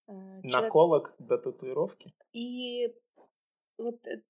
[0.06, 2.12] Э, Наколок до татуировки?
[2.34, 2.94] И
[3.78, 4.20] вот э,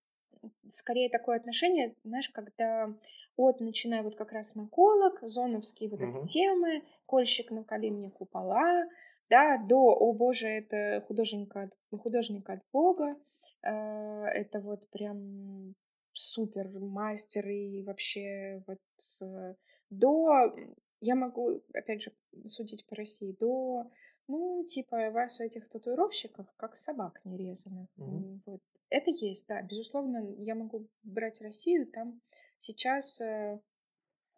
[0.69, 2.97] скорее такое отношение, знаешь, когда
[3.37, 6.21] от, начиная вот как раз наколок, зоновские вот mm-hmm.
[6.21, 8.87] эти темы, кольщик на мне купола,
[9.29, 13.17] да, до, о боже, это художник от, художник от Бога,
[13.63, 15.75] э, это вот прям
[16.13, 18.81] супер мастер и вообще вот
[19.21, 19.55] э,
[19.91, 20.55] до,
[21.01, 22.13] я могу, опять же,
[22.47, 23.91] судить по России, до,
[24.29, 27.89] ну, типа, вас этих татуировщиков как собак не резаны.
[27.99, 28.41] Mm-hmm.
[28.47, 28.61] Вот.
[28.89, 32.21] Это есть, да, безусловно, я могу брать Россию, там
[32.59, 33.61] сейчас э,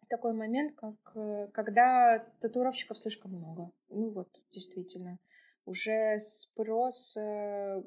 [0.09, 3.71] такой момент, как э, когда татуировщиков слишком много.
[3.89, 5.19] Ну вот, действительно.
[5.65, 7.83] Уже спрос э,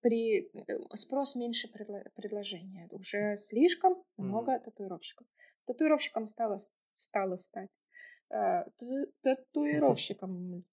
[0.00, 0.50] при
[0.94, 2.88] спрос меньше предложения.
[2.90, 4.64] Уже слишком много mm-hmm.
[4.64, 5.26] татуировщиков.
[5.66, 6.58] Татуировщиком стало,
[6.94, 7.70] стало стать.
[9.22, 10.64] Татуировщиком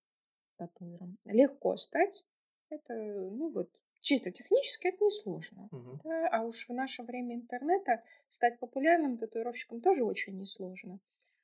[0.58, 1.18] татуиром.
[1.26, 2.24] Легко стать.
[2.70, 3.70] Это, ну вот,
[4.02, 5.70] чисто технически это несложно.
[5.72, 6.02] Угу.
[6.04, 6.30] Да?
[6.30, 11.00] А уж в наше время интернета стать популярным татуировщиком тоже очень несложно.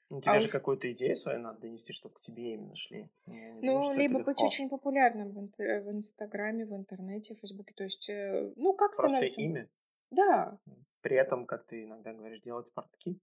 [0.09, 0.51] Ну, тебе а же уж...
[0.51, 3.09] какую-то идею свою надо донести, чтобы к тебе именно шли.
[3.25, 5.81] ну, думаю, либо быть очень популярным в, интер...
[5.81, 7.73] в Инстаграме, в интернете, в Фейсбуке.
[7.73, 9.41] То есть, э, ну, как Просто становится...
[9.41, 9.69] имя?
[10.11, 10.59] Да.
[11.01, 13.19] При этом, как ты иногда говоришь, делать портки?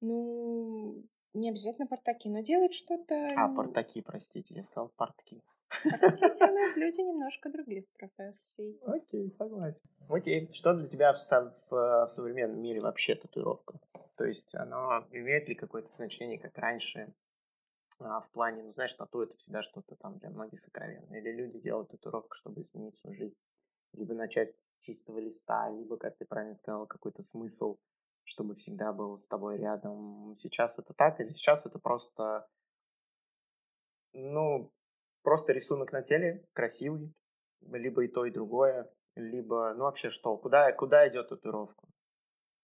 [0.00, 3.28] Ну, не обязательно портаки, но делать что-то...
[3.36, 5.42] А, портаки, простите, я сказал портки.
[5.68, 8.78] Портки делают люди немножко других профессий.
[8.86, 9.80] Окей, согласен.
[10.08, 13.80] Окей, что для тебя в, в, в современном мире вообще татуировка?
[14.16, 17.12] То есть она имеет ли какое-то значение, как раньше,
[17.98, 21.20] а, в плане, ну, знаешь, тату это всегда что-то там для многих сокровенное.
[21.20, 23.36] Или люди делают татуировку, чтобы изменить свою жизнь.
[23.92, 27.78] Либо начать с чистого листа, либо, как ты правильно сказал, какой-то смысл
[28.24, 30.34] чтобы всегда был с тобой рядом.
[30.34, 32.48] Сейчас это так, или сейчас это просто,
[34.12, 34.72] ну,
[35.24, 37.12] просто рисунок на теле красивый,
[37.72, 41.88] либо и то, и другое, либо, ну, вообще что, куда, куда идет татуировка?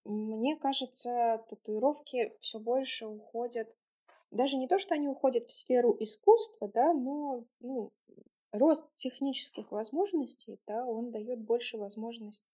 [0.05, 3.69] Мне кажется, татуировки все больше уходят,
[4.31, 7.91] даже не то, что они уходят в сферу искусства, да, но, ну,
[8.53, 12.47] рост технических возможностей, да, он дает больше возможностей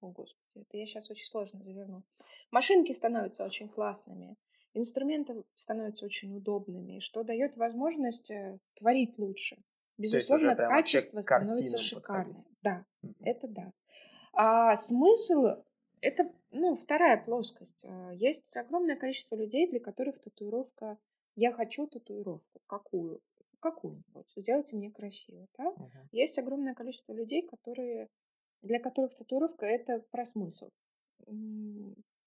[0.00, 2.02] о, Господи, это я сейчас очень сложно заверну.
[2.50, 4.36] Машинки становятся очень классными,
[4.74, 9.62] инструменты становятся очень удобными, что дает возможность э, творить лучше.
[9.98, 12.44] Безусловно, качество становится шикарное.
[12.62, 13.14] Да, mm-hmm.
[13.22, 13.72] это да.
[14.32, 15.62] А смысл
[16.00, 17.84] это, ну, вторая плоскость.
[17.86, 20.98] А, есть огромное количество людей, для которых татуировка
[21.36, 22.60] «я хочу татуировку».
[22.66, 23.20] Какую?
[23.60, 24.32] Какую-нибудь.
[24.36, 25.46] Сделайте мне красиво.
[25.58, 25.64] Да?
[25.64, 26.06] Uh-huh.
[26.12, 28.08] Есть огромное количество людей, которые
[28.62, 30.70] для которых татуировка это про смысл.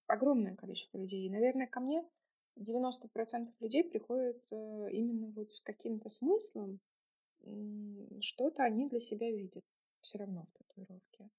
[0.08, 1.26] Огромное количество людей.
[1.26, 2.04] И, наверное, ко мне
[2.58, 6.80] 90% людей приходят э, именно вот с каким-то смыслом,
[8.22, 9.66] что-то они для себя видят
[10.02, 11.30] все равно в татуировке.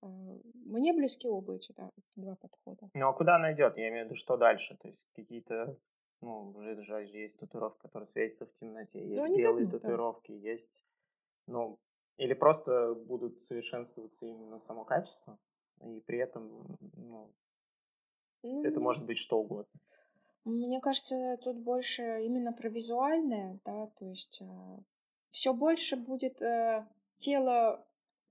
[0.00, 0.06] А,
[0.54, 2.88] мне близки оба эти да, два подхода.
[2.94, 3.76] Ну а куда она идет?
[3.76, 4.76] Я имею в виду, что дальше?
[4.80, 5.76] То есть какие-то,
[6.20, 10.38] ну, уже даже есть татуировка, которая светится в темноте, есть ну, белые давно, татуировки, да.
[10.38, 10.84] есть,
[11.46, 11.78] ну,
[12.16, 15.38] Или просто будут совершенствоваться именно само качество,
[15.82, 17.34] и при этом ну,
[18.42, 19.80] это может быть что угодно.
[20.48, 24.78] Мне кажется, тут больше именно про визуальное, да, то есть э,
[25.30, 27.86] все больше будет э, тело,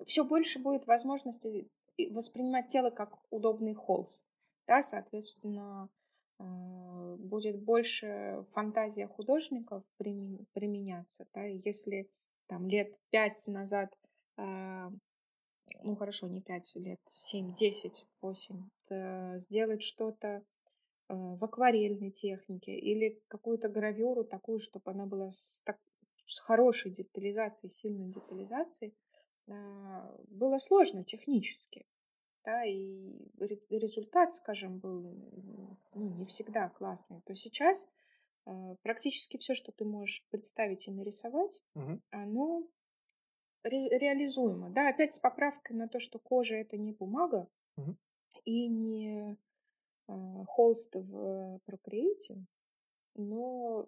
[0.07, 1.69] все больше будет возможности
[2.09, 4.25] воспринимать тело как удобный холст,
[4.65, 5.89] да, соответственно,
[6.39, 12.09] э, будет больше фантазия художников применяться, да, если
[12.47, 13.95] там лет пять назад,
[14.37, 14.89] э,
[15.83, 18.69] ну хорошо, не пять лет, семь, десять, восемь,
[19.39, 20.43] сделать что-то
[21.07, 25.77] в акварельной технике или какую-то гравюру такую, чтобы она была с, так,
[26.27, 28.93] с хорошей детализацией, сильной детализацией,
[29.47, 31.85] э, было сложно технически.
[32.43, 33.13] Да, и
[33.69, 35.01] результат, скажем, был
[35.93, 37.87] ну, не всегда классный, то сейчас
[38.47, 41.99] Э, практически все, что ты можешь представить и нарисовать, угу.
[42.11, 42.63] оно
[43.63, 44.69] ре- реализуемо.
[44.69, 47.97] Да, опять с поправкой на то, что кожа это не бумага угу.
[48.45, 49.35] и не э,
[50.07, 52.45] холст в Procreate,
[53.15, 53.87] но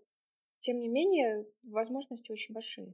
[0.60, 2.94] тем не менее возможности очень большие.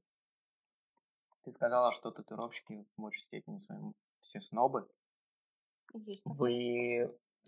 [1.43, 4.87] Ты сказала, что татуировщики в большей степени своим все снобы.
[5.93, 6.23] Есть.
[6.25, 7.07] Вы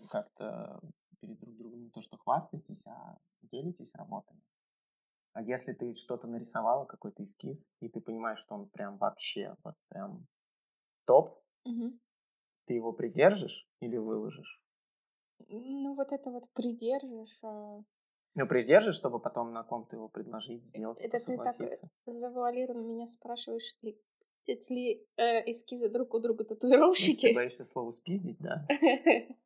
[0.09, 0.79] как-то
[1.19, 4.41] перед друг другом не то что хвастаетесь, а делитесь работами.
[5.33, 9.75] А если ты что-то нарисовала, какой-то эскиз, и ты понимаешь, что он прям вообще, вот
[9.87, 10.25] прям
[11.05, 11.97] топ, угу.
[12.65, 14.61] ты его придержишь или выложишь?
[15.49, 17.39] Ну, вот это вот придержишь.
[17.43, 17.81] А...
[18.35, 21.55] Ну, придержишь, чтобы потом на ком-то его предложить, сделать, это ты так
[22.05, 23.99] завуалированно меня спрашиваешь, ли,
[24.45, 27.09] ли э, эскизы друг у друга татуировщики?
[27.09, 28.67] Если ты боишься слово спиздить, да.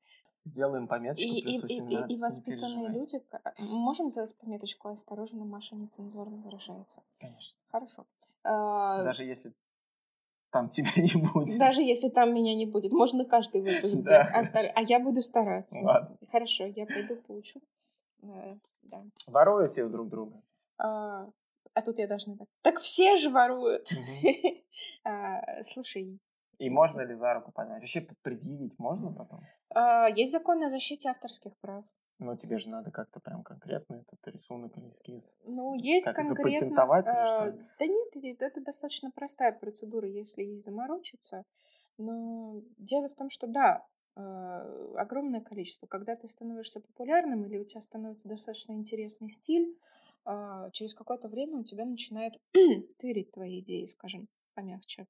[0.43, 2.09] Сделаем пометочку и, плюс 18.
[2.09, 3.21] И, и, и воспитанные люди...
[3.59, 7.03] Можем сделать пометочку «Осторожно, Маша нецензурно выражается».
[7.19, 7.59] Конечно.
[7.69, 8.07] Хорошо.
[8.43, 9.53] А, Даже если
[10.51, 11.57] там тебя не будет.
[11.57, 12.91] Даже если там меня не будет.
[12.91, 14.23] Можно каждый выпуск да.
[14.33, 14.71] Остар...
[14.75, 15.79] А я буду стараться.
[15.81, 16.17] Ладно.
[16.31, 17.61] Хорошо, я пойду поучу.
[18.23, 18.49] Э,
[18.83, 19.03] да.
[19.27, 20.41] Воруете друг друга?
[20.77, 21.27] А,
[21.73, 22.47] а тут я должна так.
[22.61, 23.89] Так все же воруют.
[25.03, 26.19] а, слушай,
[26.61, 27.81] и можно ли за руку поймать?
[27.81, 29.39] Вообще предъявить можно потом?
[29.73, 31.83] А, есть закон о защите авторских прав.
[32.21, 35.33] Но тебе же надо как-то прям конкретно этот рисунок или эскиз.
[35.43, 36.51] Ну, есть как конкретно...
[36.51, 37.43] запатентовать или что?
[37.45, 41.45] А, да нет, это достаточно простая процедура, если ей заморочиться.
[41.97, 43.83] Но дело в том, что да,
[44.15, 44.61] а,
[44.97, 45.87] огромное количество.
[45.87, 49.75] Когда ты становишься популярным или у тебя становится достаточно интересный стиль,
[50.23, 52.39] а, через какое-то время у тебя начинает
[52.99, 55.07] тырить твои идеи, скажем, помягче.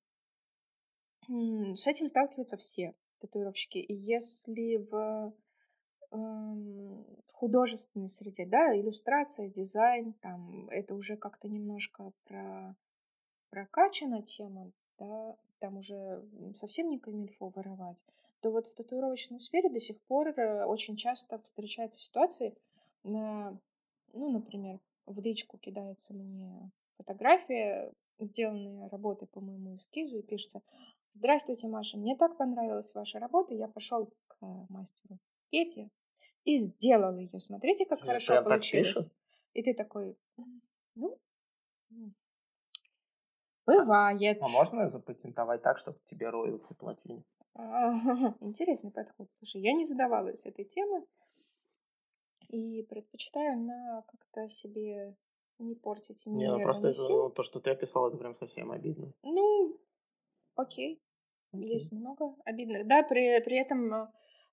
[1.28, 3.80] С этим сталкиваются все татуировщики.
[3.80, 5.34] И если в
[7.34, 12.76] художественной среде, да, иллюстрация, дизайн, там это уже как-то немножко про,
[13.50, 16.24] прокачана тема, да, там уже
[16.56, 17.98] совсем не камильфо воровать,
[18.42, 22.56] то вот в татуировочной сфере до сих пор э, очень часто встречаются ситуации,
[23.04, 23.58] на,
[24.14, 30.62] ну, например, в личку кидается мне фотография, сделанные работы по моему эскизу, и пишется
[31.14, 31.98] Здравствуйте, Маша.
[31.98, 33.54] Мне так понравилась ваша работа.
[33.54, 34.38] Я пошел к
[34.70, 35.18] мастеру
[35.50, 35.90] Пете
[36.46, 37.40] и сделал ее.
[37.40, 39.10] Смотрите, как Тебе хорошо получилось.
[39.54, 40.18] И ты такой,
[40.96, 41.20] ну,
[43.66, 44.38] бывает.
[44.42, 47.24] А можно запатентовать так, чтобы тебе роялти платили?
[48.40, 49.28] Интересный подход.
[49.40, 51.06] Слушай, я не задавалась этой темы
[52.48, 55.16] и предпочитаю на как-то себе
[55.60, 56.26] не портить.
[56.26, 59.12] Не, ну просто это, ну, то, что ты описал, это прям совсем обидно.
[59.22, 59.80] Ну,
[60.56, 61.02] Окей.
[61.54, 62.88] Есть много обидных.
[62.88, 64.08] Да, при, при этом э,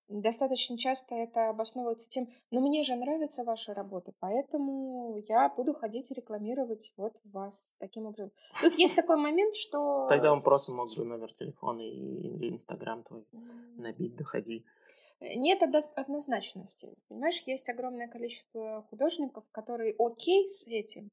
[0.09, 6.11] достаточно часто это обосновывается тем, ну мне же нравится ваша работа, поэтому я буду ходить
[6.11, 8.31] и рекламировать вот вас таким образом.
[8.61, 10.05] Тут есть такой момент, что...
[10.07, 13.23] Тогда он просто мог бы номер телефона или инстаграм твой
[13.77, 14.65] набить, доходи.
[15.21, 16.89] Нет однозначности.
[17.09, 21.11] Понимаешь, есть огромное количество художников, которые окей с этим,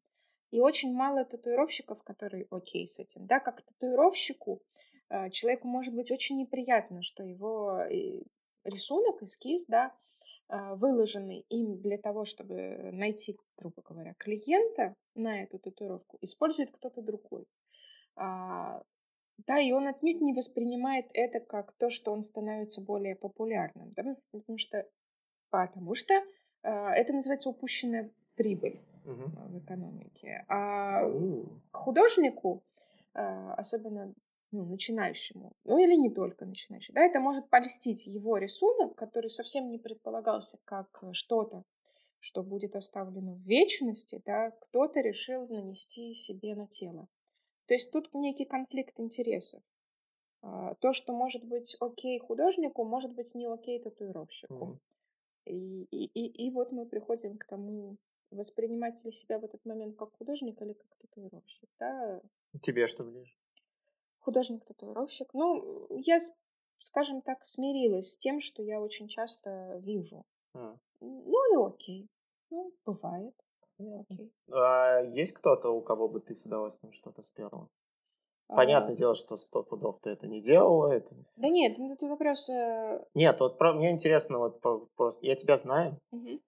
[0.53, 3.27] и очень мало татуировщиков, которые окей с этим.
[3.27, 4.63] Да, как татуировщику
[5.09, 7.81] а, человеку может быть очень неприятно, что его
[8.67, 9.93] рисунок, эскиз, да,
[10.49, 17.03] а, выложенный им для того, чтобы найти, грубо говоря, клиента на эту татуировку, использует кто-то
[17.03, 17.47] другой.
[18.17, 18.83] А,
[19.47, 24.17] да, и он отнюдь не воспринимает это как то, что он становится более популярным, да,
[24.31, 24.87] потому что,
[25.51, 26.15] потому что
[26.63, 29.31] это называется упущенная прибыль угу.
[29.51, 30.45] в экономике.
[30.49, 31.03] А
[31.71, 32.65] художнику,
[33.13, 34.15] особенно
[34.57, 39.71] ну, начинающему, ну или не только начинающему, да, это может польстить его рисунок, который совсем
[39.71, 41.65] не предполагался как э, что-то,
[42.21, 47.07] что будет оставлено в вечности, да, кто-то решил нанести себе на тело.
[47.67, 49.63] То есть тут некий конфликт интересов.
[50.43, 54.81] А, то, что может быть окей художнику, может быть не окей татуировщику.
[55.47, 55.53] Mm.
[55.53, 57.97] И, и, и, и вот мы приходим к тому,
[58.31, 61.69] воспринимать ли себя в этот момент как художник или как татуировщик.
[61.79, 62.21] Да?
[62.61, 63.35] Тебе что ближе?
[64.27, 65.33] Художник-татуировщик.
[65.35, 66.19] Ну, я,
[66.81, 70.25] скажем так, смирилась с тем, что я очень часто вижу.
[70.53, 70.77] Mm.
[71.01, 72.09] Ну и окей.
[72.51, 73.35] Ну, бывает.
[73.79, 74.33] Окей.
[74.51, 77.69] А есть кто-то, у кого бы ты с удовольствием что-то сперла?
[78.49, 78.97] Понятное а...
[78.97, 80.91] дело, что сто пудов ты это не делала.
[80.91, 81.15] Это...
[81.37, 82.49] Да нет, ну, это вопрос...
[82.49, 83.05] Э...
[83.15, 83.75] Нет, вот про...
[83.75, 84.61] мне интересно, вот
[84.97, 86.01] просто я тебя знаю.
[86.11, 86.41] Угу.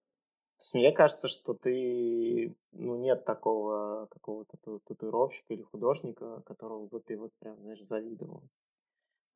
[0.59, 6.99] То есть мне кажется, что ты, ну, нет такого какого-то татуировщика или художника, которого бы
[6.99, 8.43] ты вот прям, знаешь, завидовал.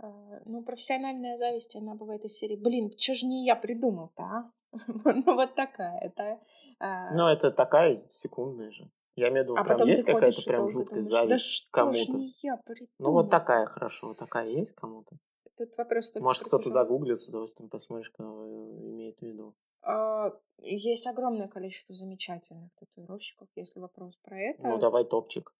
[0.00, 4.50] А, ну, профессиональная зависть, она бывает из серии, блин, что же не я придумал-то, а?
[5.04, 6.40] Ну, вот такая, это...
[6.80, 8.90] А ну, это такая секундная же.
[9.14, 12.88] Я имею в виду, а прям есть какая-то прям жуткая зависть да кому-то.
[12.98, 15.16] Ну вот такая хорошо, такая есть кому-то.
[15.56, 18.44] Тут вопрос Может, кто-то загуглит с удовольствием, посмотришь, кого
[18.80, 19.54] имеет в виду.
[19.82, 24.66] А, есть огромное количество замечательных татуировщиков, если вопрос про это.
[24.66, 25.52] Ну, давай топчик.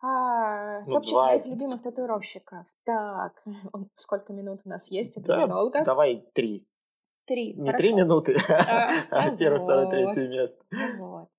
[0.00, 1.26] А, ну, топчик два...
[1.28, 2.66] моих любимых татуировщиков.
[2.84, 3.42] Так,
[3.94, 5.16] сколько минут у нас есть?
[5.16, 5.82] Это да, недолго.
[5.84, 6.66] Давай три.
[7.24, 7.54] Три.
[7.54, 10.62] Не три минуты, а, а первое, второе, третье место.
[10.98, 11.30] Вот.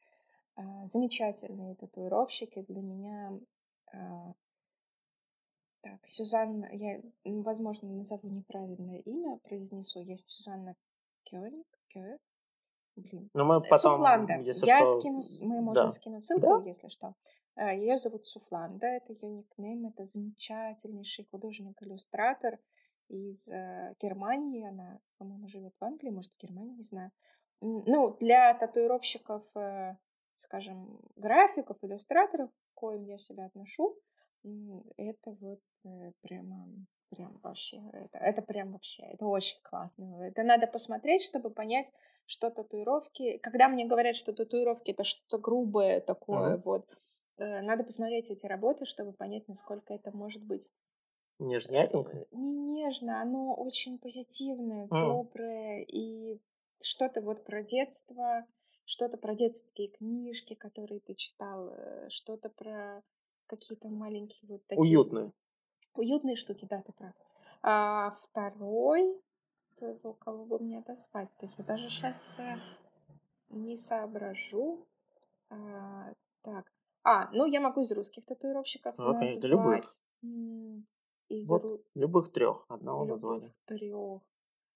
[0.55, 3.39] А, замечательные татуировщики для меня.
[3.93, 4.33] А,
[5.81, 10.01] так, Сюзанна, я, возможно, назову неправильное имя, произнесу.
[10.01, 10.75] Есть Сюзанна
[11.25, 12.17] Кёник, Кё,
[12.95, 13.29] блин.
[13.33, 14.33] Но мы потом, Суфланда.
[14.39, 14.99] если я что...
[14.99, 15.91] скину, мы можем да.
[15.91, 16.69] скинуть ссылку, да?
[16.69, 17.15] если что.
[17.55, 22.59] А, Ее зовут Суфланда, это ее никнейм, это замечательнейший художник-иллюстратор
[23.07, 24.67] из э, Германии.
[24.67, 27.11] Она, по-моему, живет в Англии, может, в Германии, не знаю.
[27.61, 29.95] Ну, для татуировщиков э,
[30.35, 33.97] скажем, графиков, иллюстраторов, к коим я себя отношу,
[34.97, 36.67] это вот э, прямо,
[37.09, 40.23] прям вообще, это, это прям вообще, это очень классно.
[40.23, 41.91] Это надо посмотреть, чтобы понять,
[42.25, 46.61] что татуировки, когда мне говорят, что татуировки это что-то грубое такое, uh-huh.
[46.63, 46.89] вот,
[47.37, 50.69] э, надо посмотреть эти работы, чтобы понять, насколько это может быть
[51.39, 52.17] Нежнятинка?
[52.17, 54.99] Э, не нежно, оно очень позитивное, mm.
[55.01, 56.39] доброе, и
[56.81, 58.45] что-то вот про детство,
[58.85, 63.01] что-то про детские книжки, которые ты читал, э, что-то про
[63.47, 64.81] какие-то маленькие вот такие...
[64.81, 65.31] Уютные.
[65.95, 67.13] Уютные штуки, да, ты прав.
[67.61, 69.21] А второй,
[69.77, 72.57] то, кого бы мне отозвать-то, я даже сейчас э,
[73.49, 74.85] не соображу.
[75.49, 76.71] А, так,
[77.03, 79.37] а, ну я могу из русских татуировщиков okay, назвать.
[79.37, 79.85] Это любых.
[81.27, 81.81] Из вот, ру...
[81.95, 83.53] любых трех, одного любых названия.
[83.65, 84.21] трех.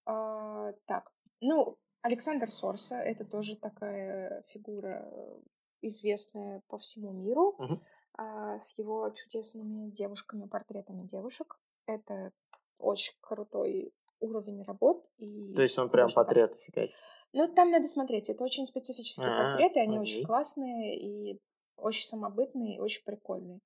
[0.05, 5.39] А, так, ну, Александр Сорса— это тоже такая фигура э,
[5.81, 7.79] известная по всему миру, угу.
[8.19, 11.57] А, с его чудесными девушками, портретами девушек.
[11.85, 12.33] Это
[12.77, 15.05] очень крутой уровень работ.
[15.17, 16.93] И То есть он прям портрет фигачит?
[17.31, 18.29] Ну, там надо смотреть.
[18.29, 20.17] Это очень специфические А-а-а, портреты, они окей.
[20.17, 21.39] очень классные и
[21.77, 23.61] очень самобытные, и очень прикольные.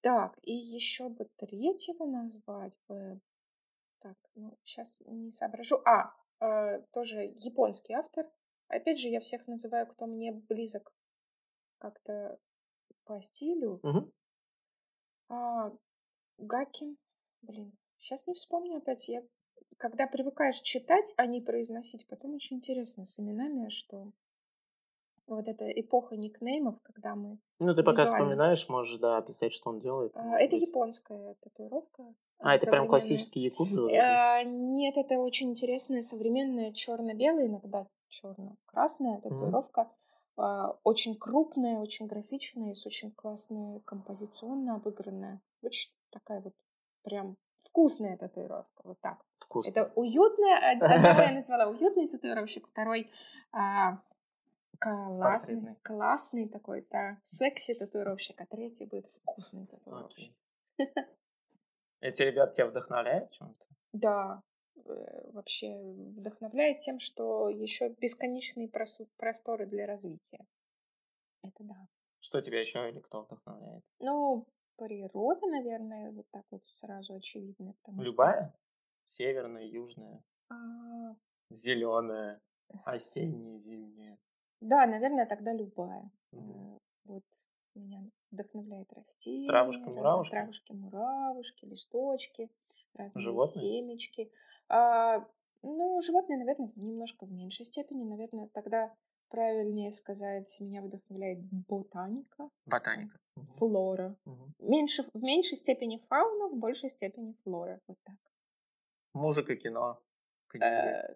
[0.00, 3.20] Так, и еще бы третьего назвать бы.
[4.00, 5.80] Так, ну, сейчас не соображу.
[5.84, 8.26] А, э, тоже японский автор.
[8.66, 10.92] Опять же, я всех называю, кто мне близок
[11.78, 12.40] как-то
[13.04, 13.80] по стилю.
[13.82, 14.12] Угу.
[15.28, 15.72] А,
[16.38, 16.96] Гакин,
[17.42, 19.08] блин, сейчас не вспомню опять.
[19.08, 19.22] Я,
[19.78, 24.12] когда привыкаешь читать, а не произносить, потом очень интересно с именами, что
[25.26, 27.38] вот эта эпоха никнеймов, когда мы...
[27.58, 28.26] Ну, ты пока визуально...
[28.26, 30.12] вспоминаешь, можешь, да, описать, что он делает.
[30.14, 30.68] А, это быть.
[30.68, 32.14] японская татуировка.
[32.38, 33.86] А, это прям классический якудза?
[33.86, 39.82] А, нет, это очень интересная современная черно-белая, иногда черно-красная татуировка.
[39.82, 40.03] Mm-hmm.
[40.36, 45.40] А, очень крупная, очень графичная, с очень классной композиционно обыгранная.
[45.62, 46.54] Очень такая вот
[47.02, 49.24] прям вкусная татуировка, вот так.
[49.38, 49.70] Вкусно.
[49.70, 53.10] Это уютная, одного я назвала уютный татуировщик, второй
[53.52, 54.00] а,
[54.78, 60.32] классный, классный такой, да, секси татуировщик, а третий будет вкусный татуировщик.
[60.78, 60.86] Okay.
[62.00, 63.66] Эти ребята тебя вдохновляют чем-то?
[63.92, 64.42] Да,
[64.74, 65.76] вообще
[66.16, 68.68] вдохновляет тем, что еще бесконечные
[69.16, 70.44] просторы для развития.
[71.42, 71.88] Это да.
[72.20, 73.84] Что тебя еще или кто вдохновляет?
[74.00, 74.46] Ну,
[74.76, 77.74] природа, наверное, вот так вот сразу очевидно.
[77.98, 78.48] Любая?
[78.48, 78.58] Что...
[79.06, 81.14] Северная, южная, а...
[81.50, 82.40] зеленая,
[82.86, 84.18] осенняя, зимняя.
[84.60, 86.10] Да, наверное, тогда любая.
[86.32, 86.78] Угу.
[87.04, 87.24] Вот
[87.74, 89.48] меня вдохновляет растения.
[89.48, 90.30] Травушка, муравушки.
[90.30, 92.50] Травушки, муравушки, листочки,
[92.94, 93.82] разные животные?
[93.82, 94.32] семечки.
[94.68, 95.26] А,
[95.62, 98.04] ну, животные, наверное, немножко в меньшей степени.
[98.04, 98.94] Наверное, тогда
[99.28, 102.48] правильнее сказать, меня вдохновляет ботаника.
[102.66, 103.16] Ботаника.
[103.56, 104.16] Флора.
[104.24, 104.54] Мгм.
[104.60, 107.80] Меньше, в меньшей степени фауна, в большей степени флора.
[107.88, 108.16] Вот так.
[109.12, 110.00] Музыка, кино.
[110.60, 111.14] Э,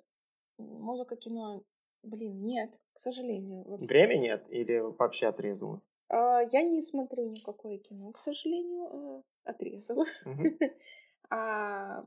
[0.59, 1.62] музыка, кино,
[2.03, 3.62] блин, нет, к сожалению.
[3.64, 5.80] Вот, Время нет или вообще отрезала?
[6.09, 10.07] а, я не смотрю никакое кино, к сожалению, э, отрезала.
[10.24, 10.59] Мгм.
[11.30, 12.05] А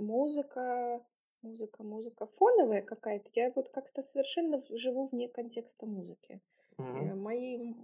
[0.00, 1.04] музыка,
[1.42, 3.30] музыка, музыка фоновая какая-то.
[3.34, 6.40] Я вот как-то совершенно живу вне контекста музыки.
[6.78, 7.20] Мгм.
[7.20, 7.74] Мои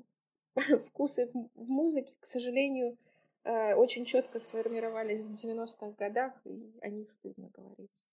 [0.87, 2.97] вкусы в музыке, к сожалению,
[3.45, 8.07] э, очень четко сформировались в 90-х годах, и о них стыдно говорить.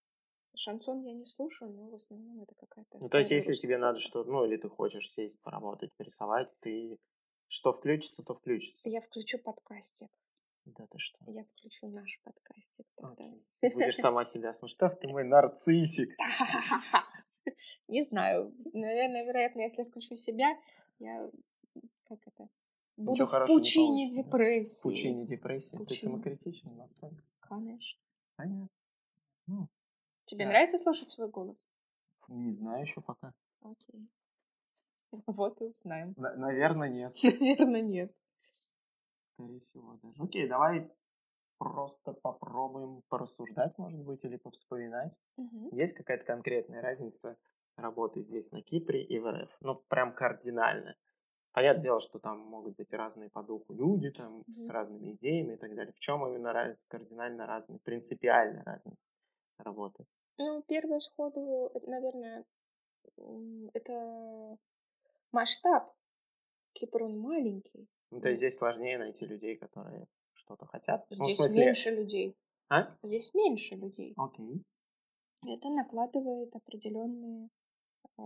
[0.56, 4.00] Шансон я не слушаю, но в основном это какая-то Ну, то есть, если тебе надо
[4.00, 7.00] что, ну, или ты хочешь сесть, поработать, порисовать, ты
[7.48, 8.88] что включится, то включится.
[8.88, 10.10] Я включу подкастик.
[10.66, 11.20] Да ты что?
[11.28, 13.12] Я включу наш подкастик тогда.
[13.14, 13.46] Окей.
[13.74, 14.82] Будешь сама себя слушать.
[14.82, 16.16] Ах ты мой нарциссик.
[17.88, 18.54] Не знаю.
[18.74, 20.58] Наверное, вероятно, если я включу себя,
[21.00, 21.30] я
[22.06, 22.48] как это?
[22.96, 24.84] Буду в пучине депрессии.
[24.84, 25.72] Пучине депрессии.
[25.72, 26.00] Ты Пучине.
[26.00, 27.24] самокритична настолько.
[27.40, 28.00] Конечно.
[28.36, 28.70] Понятно.
[29.48, 29.68] Ну,
[30.26, 31.58] Тебе нравится слушать свой голос?
[32.30, 33.34] не знаю еще пока.
[33.62, 34.08] Окей.
[35.28, 36.14] Вот и узнаем.
[36.18, 37.16] На- наверное, нет.
[37.22, 38.16] Наверное, нет.
[39.44, 40.24] Скорее всего, даже.
[40.24, 40.92] Окей, давай
[41.60, 45.14] просто попробуем порассуждать, может быть, или повспоминать.
[45.38, 45.72] Мгм.
[45.72, 47.38] Есть какая-то конкретная разница
[47.78, 49.58] работы здесь, на Кипре и в РФ?
[49.62, 50.98] Ну, прям кардинальная.
[51.54, 54.70] Понятное дело, что там могут быть разные по духу люди, там, с Мгм.
[54.70, 55.94] разными идеями и так далее.
[55.94, 58.98] В чем именно ра- кардинально разные, принципиально разные
[59.60, 60.06] работы?
[60.38, 62.46] Ну, первое сходу, это, наверное,
[63.74, 64.58] это
[65.34, 65.94] масштаб.
[66.74, 67.88] Кипр, он маленький.
[68.14, 71.04] Ну, то есть здесь сложнее найти людей, которые что-то хотят.
[71.10, 71.66] Ну, в Здесь смысле...
[71.66, 72.38] меньше людей.
[72.70, 72.96] А?
[73.02, 74.14] Здесь меньше людей.
[74.18, 74.64] Окей.
[75.48, 77.50] Это накладывает определенные,
[78.18, 78.24] а,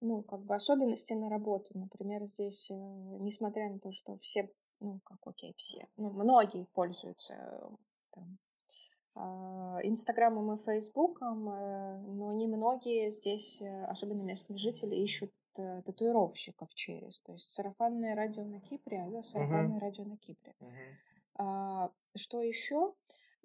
[0.00, 1.76] ну, как бы особенности на работу.
[1.76, 4.48] Например, здесь, э, несмотря на то, что все,
[4.80, 7.68] ну, как окей, все, ну, многие пользуются э,
[8.12, 8.38] там,
[9.16, 16.72] а, Инстаграмом и Фейсбуком, э, но немногие здесь, э, особенно местные жители, ищут э, татуировщиков
[16.74, 17.20] через.
[17.20, 20.54] То есть сарафанное радио на Кипре, а это сарафанное радио на Кипре.
[20.60, 20.72] Мгм.
[21.36, 22.94] А, что еще?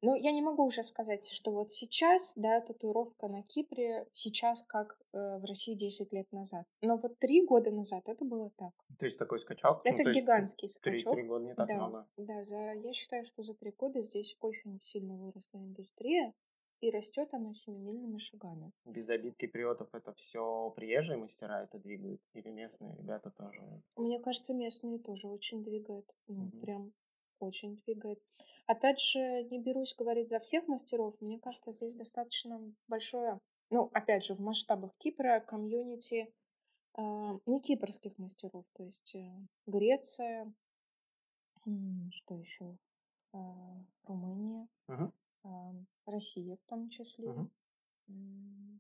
[0.02, 4.98] Ну, я не могу уже сказать, что вот сейчас, да, татуировка на Кипре сейчас как
[5.12, 6.66] э, в России 10 лет назад.
[6.82, 8.72] Но вот три года назад это было так.
[8.98, 9.82] То есть такой скачок?
[9.84, 11.14] Ну, Это то есть гигантский скачок.
[11.16, 12.08] три года не так да, много.
[12.18, 16.34] да, за, я считаю, что за три года здесь очень сильно выросла индустрия,
[16.82, 18.72] и растет она семимильными шагами.
[18.86, 22.22] Без обид киприотов это все приезжие мастера это двигают?
[22.34, 23.62] Или местные ребята тоже?
[23.96, 26.06] Мне кажется, местные тоже очень двигают.
[26.28, 26.62] Мгм.
[26.62, 26.94] прям
[27.40, 28.20] очень двигает.
[28.68, 31.16] Опять же, не берусь говорить за всех мастеров.
[31.22, 36.34] Мне кажется, здесь достаточно большое, ну, опять же, в масштабах Кипра комьюнити
[36.96, 39.32] а, не кипрских мастеров, то есть э,
[39.68, 40.52] Греция,
[41.66, 42.78] м, что еще,
[43.34, 43.40] А,
[44.04, 45.12] Румыния, Мгм.
[46.06, 47.34] Россия в том числе.
[48.08, 48.80] М,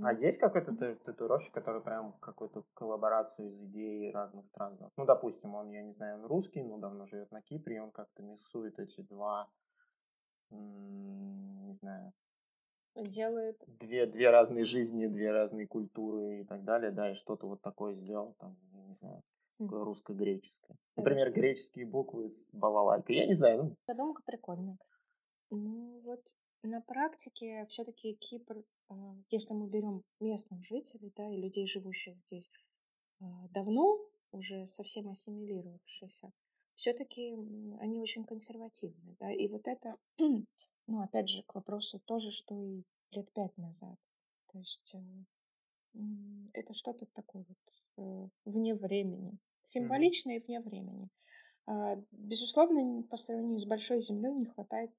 [0.00, 4.78] А есть какой-то татуировщик, который прям какую-то коллаборацию из идей разных стран?
[4.96, 7.90] Ну, допустим, он, я не знаю, он русский, но давно живет на Кипре, и он
[7.90, 9.48] как-то миксует эти два,
[10.50, 12.12] не знаю,
[12.94, 17.60] делает две, две разные жизни, две разные культуры и так далее, да, и что-то вот
[17.60, 19.22] такое сделал, там, я не знаю,
[19.58, 20.76] русско-греческое.
[20.96, 23.16] Например, греческие буквы с балалайкой.
[23.16, 24.76] Я не знаю, ну, Задумка прикольная.
[24.80, 24.97] кстати.
[25.50, 26.20] Ну вот
[26.62, 32.50] на практике все-таки Кипр, а, если мы берем местных жителей, да, и людей, живущих здесь
[33.20, 33.98] а, давно,
[34.32, 36.32] уже совсем ассимилировавшихся,
[36.74, 37.32] все-таки
[37.80, 39.96] они очень консервативны, да, и вот это,
[40.86, 42.82] ну опять же, к вопросу тоже, что и
[43.12, 43.96] лет пять назад.
[44.52, 45.98] То есть э,
[46.52, 47.58] это что-то такое вот
[47.96, 51.08] э, вне времени, символичное и вне времени.
[51.66, 54.90] А, Безусловно, по сравнению с большой землей не хватает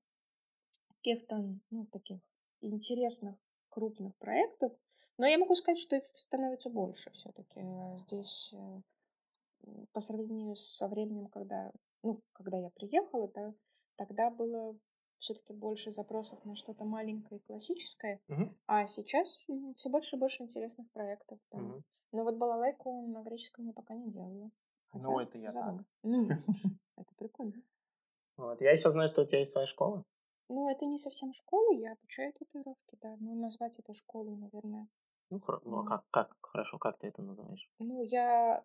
[0.99, 2.19] каких-то ну, таких
[2.61, 3.35] интересных
[3.69, 4.73] крупных проектов,
[5.17, 7.61] но я могу сказать, что их становится больше все-таки
[7.99, 8.81] здесь э,
[9.93, 11.71] по сравнению со временем, когда,
[12.03, 13.53] ну, когда я приехала, да,
[13.95, 14.77] тогда было
[15.19, 19.37] все-таки больше запросов на что-то маленькое и классическое, мгм, а сейчас
[19.75, 21.39] все больше и больше интересных проектов.
[21.51, 21.57] Да.
[21.57, 21.83] мгм.
[22.11, 24.49] Но вот балалайку на греческом я пока не делала.
[24.93, 25.83] Ну, это я так.
[26.03, 26.17] Ну,
[26.97, 27.61] это прикольно.
[28.37, 28.61] Вот.
[28.61, 30.03] Я еще знаю, что у тебя есть своя школа.
[30.49, 33.15] Ну, это не совсем школа, я обучаю татуировки, да.
[33.19, 34.87] Ну, назвать это школой, наверное.
[35.29, 35.85] Ну, хоро- ну, а М.
[35.85, 37.69] как, как, хорошо, как ты это называешь?
[37.79, 38.63] Ну, я...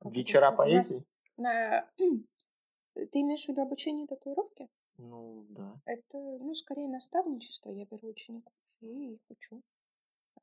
[0.00, 1.04] это Вечера нас поэзии?
[1.36, 1.86] На...
[2.94, 4.70] Ты имеешь в виду обучение татуировки?
[4.96, 5.78] Ну, да.
[5.84, 7.70] Это, ну, скорее наставничество.
[7.70, 9.60] Я беру учеников и их учу.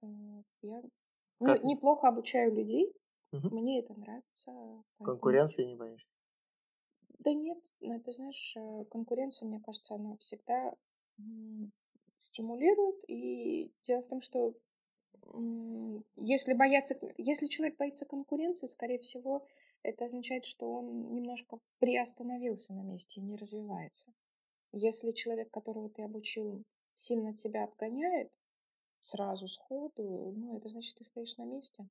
[0.04, 0.06] Э,
[0.62, 0.84] Я
[1.40, 2.94] ну, Как- неплохо обучаю людей.
[3.32, 3.50] Мгм.
[3.56, 4.52] Мне это нравится.
[4.52, 6.08] поэтому- Конкуренции не боишься?
[7.24, 10.74] Да нет, ну, ты знаешь, э, конкуренция, мне кажется, она всегда
[12.18, 12.98] стимулирует.
[13.08, 14.54] И дело в том, что
[16.18, 19.48] если бояться, если человек боится конкуренции, скорее всего,
[19.84, 24.12] это означает, что он немножко приостановился на месте и не развивается.
[24.72, 26.64] Если человек, которого ты обучил,
[26.96, 28.32] сильно тебя обгоняет
[29.00, 31.88] сразу, сходу, ну, это значит, ты стоишь на месте.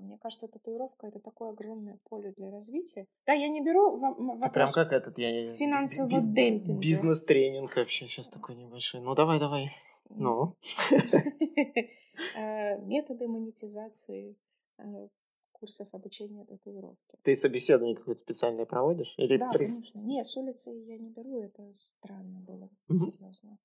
[0.00, 3.06] Мне кажется, татуировка это такое огромное поле для развития.
[3.26, 6.80] Да, я не беру во- м- Ты прям вопрос как этот, я финансового би- демпинга.
[6.80, 9.00] Бизнес-тренинг вообще сейчас такой небольшой.
[9.00, 9.70] Ну, давай, давай.
[10.08, 10.56] Ну,
[12.36, 14.36] Э, методы монетизации
[14.78, 15.08] э,
[15.52, 17.16] курсов обучения татуировки.
[17.22, 19.14] ты собеседование какое-то специальное проводишь?
[19.16, 19.98] Или Да, при- конечно.
[19.98, 23.58] Нет, с улицы я не беру, это странно было, серьезно.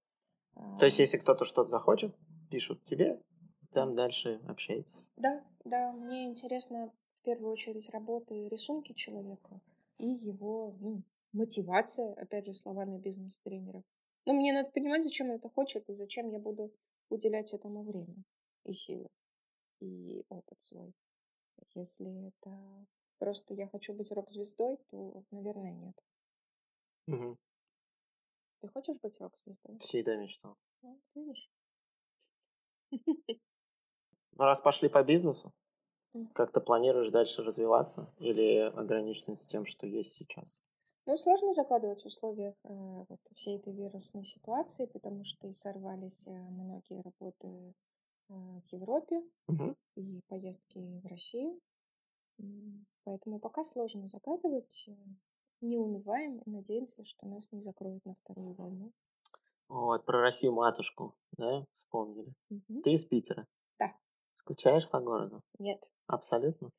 [0.79, 2.15] То есть, А, если кто-то что-то захочет,
[2.49, 3.21] пишут тебе,
[3.73, 5.09] там дальше общаетесь.
[5.17, 6.91] Да, да, мне интересно
[7.21, 9.59] в первую очередь работы и рисунки человека
[9.97, 11.03] и его ну,
[11.33, 13.83] мотивация, опять же, словами бизнес-тренеров.
[14.25, 16.71] Но мне надо понимать, зачем он это хочет и зачем я буду
[17.09, 18.15] уделять этому время
[18.65, 19.07] и силы,
[19.79, 20.93] и опыт свой.
[21.73, 22.85] Если это
[23.17, 25.95] просто я хочу быть рок-звездой, то, наверное, нет.
[27.07, 27.37] Мгм.
[28.61, 29.77] Ты хочешь быть рок-звездой?
[29.79, 30.57] Всегда мечтал.
[30.81, 31.49] Ну, видишь?
[34.37, 35.51] Ну, раз пошли по бизнесу,
[36.33, 40.63] как ты планируешь дальше развиваться или ограничиться тем, что есть сейчас?
[41.07, 42.69] Ну, сложно закладывать в условиях э,
[43.09, 49.23] вот всей этой вирусной ситуации, потому что и сорвались э, многие работы э, в Европе
[49.47, 49.75] Мгм.
[49.95, 51.59] и поездки в Россию.
[53.05, 54.85] Поэтому пока сложно загадывать.
[54.87, 54.91] э,
[55.61, 58.91] Не унываем и надеемся, что нас не закроют на вторую волну.
[59.69, 62.33] Вот, про Россию матушку, да, вспомнили.
[62.49, 62.81] Мгм.
[62.83, 63.47] Ты из Питера.
[64.37, 65.41] Скучаешь по городу?
[65.59, 66.69] Нет, Абсолютно.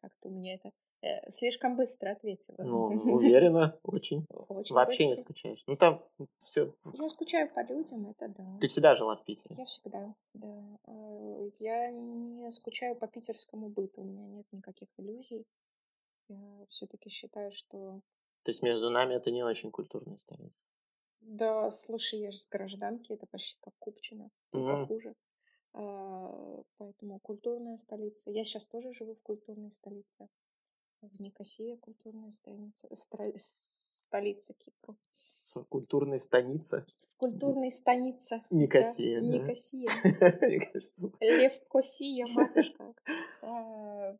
[0.00, 0.70] как ты мне это
[1.02, 2.56] э, слишком быстро ответила.
[2.58, 4.26] Ну, уверена, очень.
[4.28, 5.24] Очень Вообще не быстро.
[5.24, 5.64] скучаешь.
[5.66, 6.04] Ну, там
[6.38, 6.74] все.
[6.92, 8.58] Я скучаю по людям, это да.
[8.60, 9.56] Ты всегда жила в Питере?
[9.58, 10.78] Я всегда, да.
[10.86, 15.44] Э, Я не скучаю по питерскому быту, у меня нет никаких иллюзий.
[16.28, 18.00] Я все-таки считаю, что...
[18.44, 20.54] То есть между нами это не очень культурная столица.
[21.20, 24.86] Да, слушай, я же с гражданки, это почти как Купчино, только Мгм.
[25.74, 28.30] А, Поэтому культурная столица.
[28.30, 30.28] Я сейчас тоже живу в культурной столице.
[31.00, 34.96] В Никосия культурная столица, стро- столица Кипра.
[35.68, 36.86] Культурная станица.
[37.16, 38.44] Культурная станица.
[38.50, 39.26] Никосия, да.
[39.26, 39.38] да.
[39.38, 39.90] Никосия.
[40.42, 42.94] Мне кажется, Левкосия, матушка.
[43.42, 44.16] А,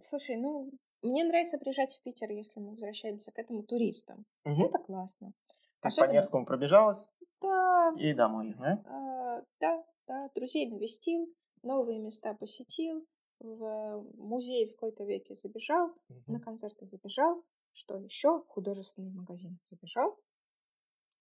[0.00, 0.70] Слушай, ну,
[1.02, 4.24] мне нравится приезжать в Питер, если мы возвращаемся к этому туристам.
[4.44, 5.32] Это классно.
[5.80, 7.08] Так по Невскому пробежалась
[7.40, 8.82] Да, и домой, да?
[8.86, 11.28] а, да, да, друзей навестил,
[11.62, 13.06] новые места посетил,
[13.38, 15.92] в музей в какой-то веке забежал,
[16.26, 18.40] на концерты забежал, что еще?
[18.42, 20.18] В художественный магазин забежал.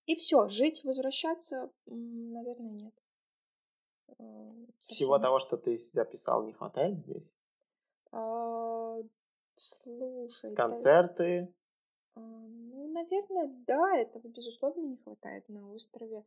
[0.05, 2.93] И все, жить, возвращаться, наверное, нет.
[4.19, 5.21] Э, Всего совсем.
[5.21, 7.27] того, что ты записал, не хватает здесь?
[8.11, 8.99] А,
[9.55, 11.53] Слушай, да, Концерты,
[12.15, 12.74] а, ну,
[13.09, 16.23] наверное, да, этого безусловно не хватает на острове.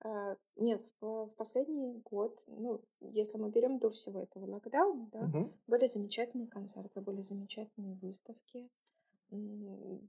[0.00, 5.52] А, Нет, в последний год, ну, если мы берем до всего этого локдауна, да, Мгм.
[5.66, 8.68] были замечательные концерты, были замечательные выставки.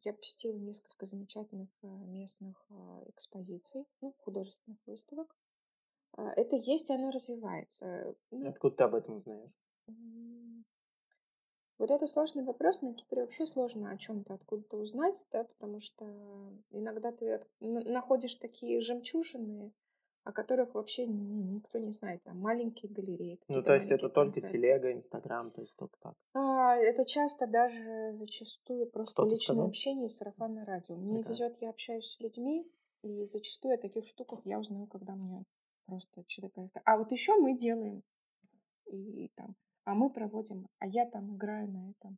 [0.03, 5.33] Я посетила несколько замечательных а, местных а, экспозиций, ну, художественных выставок.
[6.17, 8.15] А, Это есть, и оно развивается.
[8.31, 9.51] Ну, Откуда ты об этом узнаешь?
[11.79, 12.81] Вот это сложный вопрос.
[12.81, 16.05] На Кипре вообще сложно о чем-то откуда-то узнать, да, потому что
[16.71, 19.73] иногда ты находишь такие жемчужины,
[20.23, 22.23] о которых вообще ну, никто не знает.
[22.23, 23.39] Там маленькие галереи.
[23.49, 24.57] Ну, то есть это только концерты.
[24.57, 26.15] телега, Инстаграм, то есть только так.
[26.33, 29.67] А, это часто даже зачастую просто Кто-то личное сказал?
[29.67, 30.95] общение и сарафанное радио.
[30.95, 31.43] Мне Прекрасно.
[31.45, 32.65] везет, я общаюсь с людьми,
[33.01, 35.43] и зачастую о таких штуках я узнаю, когда мне
[35.85, 38.01] просто человек говорит, а вот еще мы делаем,
[38.85, 39.55] и там,
[39.85, 42.17] а мы проводим, а я там играю на этом.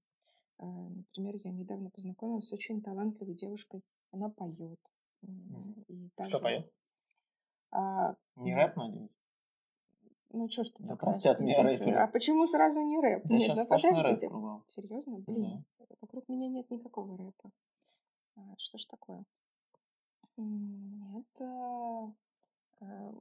[0.59, 4.79] Э, Например, я недавно познакомилась с очень талантливой девушкой, она поет.
[5.21, 6.71] И Что даже, поет?
[7.71, 9.17] а, Не рэп, надеюсь?
[10.31, 11.91] ну что ж ты Да так простят меня рэперы.
[11.97, 13.23] А почему сразу не рэп?
[13.25, 14.63] Да Нет, сейчас ну рэп кругом.
[14.67, 15.19] Серьезно?
[15.27, 15.65] Блин,
[16.01, 17.51] вокруг меня нет никакого рэпа.
[18.35, 19.23] А, Что ж такое?
[20.37, 20.41] А,
[22.81, 23.15] эм,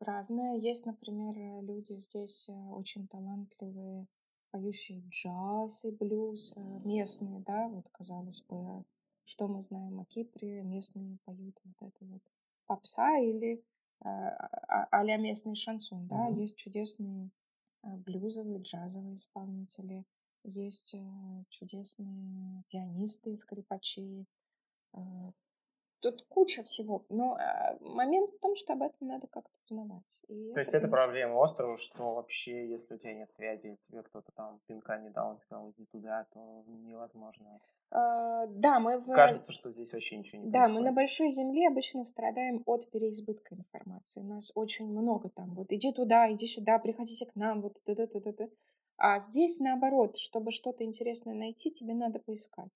[0.00, 0.56] разное.
[0.56, 4.06] Есть, например, э, люди здесь э, очень талантливые,
[4.50, 8.84] поющие джаз и блюз, э, местные, да, вот казалось бы,
[9.24, 12.22] что мы знаем о Кипре, местные поют вот это вот
[12.66, 13.62] попса или
[14.00, 14.28] а-
[14.68, 16.38] а- а-ля местный шансон, да, Мгм.
[16.40, 17.30] есть чудесные
[17.82, 20.04] блюзовые, джазовые исполнители,
[20.44, 20.94] есть
[21.48, 24.26] чудесные пианисты, скрипачи.
[26.00, 27.04] Тут куча всего.
[27.08, 30.20] Но э, момент в том, что об этом надо как-то узнавать.
[30.28, 34.30] И То есть это проблема острова, что вообще, если у тебя нет связи, тебе кто-то
[34.32, 37.60] там пинка не дал, он сказал, иди туда, то невозможно.
[37.90, 39.06] А, да, мы в...
[39.06, 40.74] Кажется, что здесь вообще ничего не Да, происходит.
[40.84, 44.20] мы на большой земле обычно страдаем от переизбытка информации.
[44.20, 45.54] У нас очень много там.
[45.54, 48.48] Вот иди туда, иди сюда, приходите к нам, вот это, это, это.
[48.98, 52.72] А здесь наоборот, чтобы что-то интересное найти, тебе надо поискать.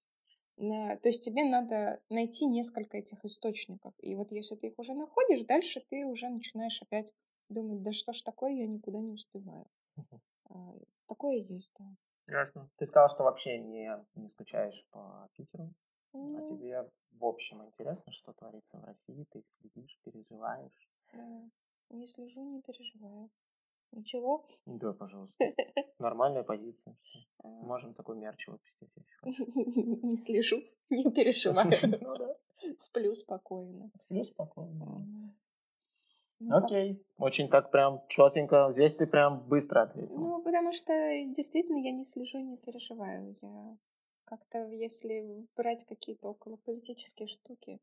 [0.61, 3.95] То есть тебе надо найти несколько этих источников.
[3.99, 7.15] И вот если ты их уже находишь, дальше ты уже начинаешь опять
[7.49, 9.67] думать, да что ж такое, я никуда не успеваю.
[9.97, 10.87] Uh-huh.
[11.07, 11.87] Такое есть, да.
[12.27, 12.71] Ясно.
[12.77, 15.73] Ты сказал, что вообще не, не скучаешь по Питеру.
[16.13, 16.39] Mm.
[16.39, 19.27] А тебе в общем интересно, что творится в России?
[19.31, 20.89] Ты следишь, переживаешь?
[21.13, 21.43] Да.
[21.91, 23.31] Не слежу, не переживаю.
[23.93, 24.47] Ничего?
[24.67, 25.37] Да, пожалуйста.
[25.99, 26.97] Нормальная позиция.
[27.43, 27.49] А.
[27.49, 28.89] Можем такой мерч выпустить.
[30.03, 31.71] Не слежу, не переживаю.
[32.63, 32.77] Ну.
[32.77, 33.91] Сплю спокойно.
[33.97, 35.35] Сплю спокойно.
[36.41, 38.71] Ну, Окей, очень так прям четенько.
[38.71, 40.19] Здесь ты прям быстро ответил.
[40.19, 40.93] Ну, потому что
[41.35, 43.35] действительно я не слежу, не переживаю.
[43.41, 43.77] Я
[44.25, 47.81] как-то, если брать какие-то околополитические штуки,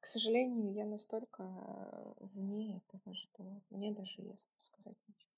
[0.00, 1.44] к сожалению, я настолько
[2.34, 5.33] вне этого, что мне даже ясно сказать ничего.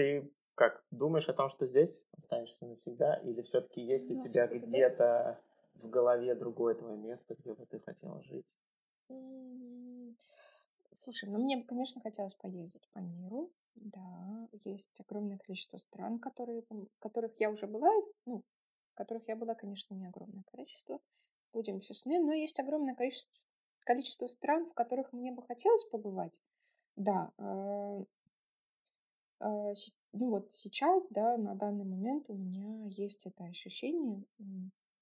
[0.00, 4.46] Ты как думаешь о том, что здесь останешься навсегда, или все-таки есть у ну, тебя
[4.46, 5.38] где-то
[5.74, 8.46] в голове другое твое место, где бы ты хотела жить?
[11.00, 13.50] Слушай, ну мне бы, конечно, хотелось поездить по миру.
[13.74, 16.64] Да, есть огромное количество стран, которые,
[17.00, 17.92] которых я уже была,
[18.24, 18.42] ну,
[18.94, 20.98] которых я была, конечно, не огромное количество,
[21.52, 23.30] будем честны, но есть огромное количество,
[23.84, 26.40] количество стран, в которых мне бы хотелось побывать.
[26.96, 28.04] Да, э,
[29.40, 34.22] ну вот сейчас, да, на данный момент у меня есть это ощущение,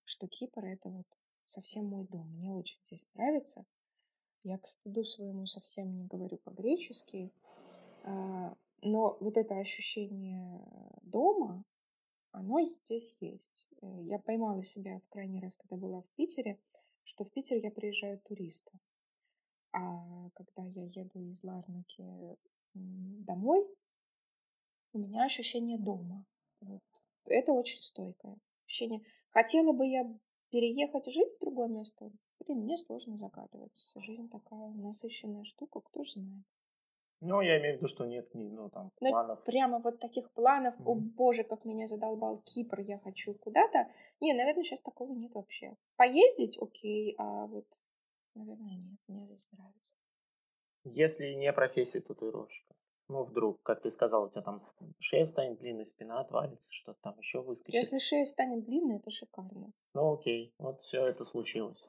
[0.04, 1.06] что Кипр это вот
[1.46, 2.28] совсем мой дом.
[2.36, 3.64] Мне очень здесь нравится.
[4.44, 7.32] Я к стыду своему совсем не говорю по-гречески,
[8.04, 10.62] а, но вот это ощущение
[11.02, 11.64] дома,
[12.30, 13.68] оно здесь есть.
[13.82, 16.58] Э, я поймала себя в крайний раз, когда была в Питере,
[17.04, 18.78] что в Питер я приезжаю туристом.
[19.72, 22.36] А когда я еду из Ларнаки
[22.74, 23.66] домой,
[24.98, 26.24] у меня ощущение дома.
[26.60, 26.82] Вот.
[27.26, 28.36] Это очень стойкое
[28.66, 29.02] ощущение.
[29.30, 30.04] Хотела бы я
[30.50, 32.10] переехать жить в другое место?
[32.40, 33.92] Блин, мне сложно загадывать.
[33.96, 36.44] Жизнь такая насыщенная штука, кто же знает.
[37.20, 39.42] Ну, я имею в виду, что нет ну, там, Но планов.
[39.42, 40.84] Прямо вот таких планов, mm-hmm.
[40.86, 43.90] о боже, как меня задолбал Кипр, я хочу куда-то.
[44.20, 45.74] Не, наверное, сейчас такого нет вообще.
[45.96, 47.66] Поездить, окей, а вот,
[48.34, 49.92] наверное, нет, мне здесь нравится.
[50.84, 52.74] Если не профессия татуировщика,
[53.08, 54.58] ну, вдруг, как ты сказал, у тебя там
[54.98, 57.74] шея станет длинной, спина отвалится, что-то там еще выскочит.
[57.74, 59.72] Если шея станет длинной, это шикарно.
[59.94, 61.88] Ну, окей, вот все это случилось.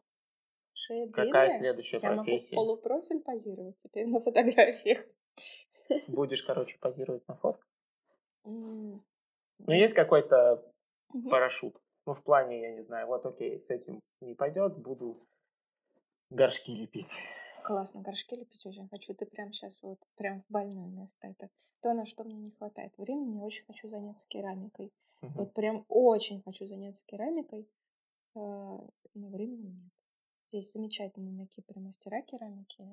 [0.74, 2.56] Шея Какая следующая Я профессия?
[2.56, 5.06] могу полупрофиль позировать теперь на фотографиях.
[6.08, 7.68] Будешь, короче, позировать на фотках?
[8.46, 9.04] Ну,
[9.68, 10.64] есть какой-то
[11.30, 11.76] парашют?
[12.06, 15.28] Ну, в плане, я не знаю, вот окей, с этим не пойдет, буду
[16.30, 17.14] горшки лепить.
[17.64, 19.14] Классно, горшки лепить очень хочу.
[19.14, 21.28] Ты прям сейчас вот прям в больное место.
[21.28, 21.50] Это
[21.82, 23.42] то, на что мне не хватает времени.
[23.42, 24.92] Очень хочу заняться керамикой.
[25.22, 25.32] Угу.
[25.36, 27.70] Вот прям очень хочу заняться керамикой,
[28.36, 28.40] а,
[29.14, 29.92] но времени нет.
[30.48, 32.84] Здесь замечательные на Кипре мастера керамики.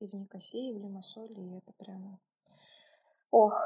[0.00, 1.34] И в Никосии, и в Лимассоле.
[1.34, 2.20] И это прям...
[3.30, 3.60] Ох,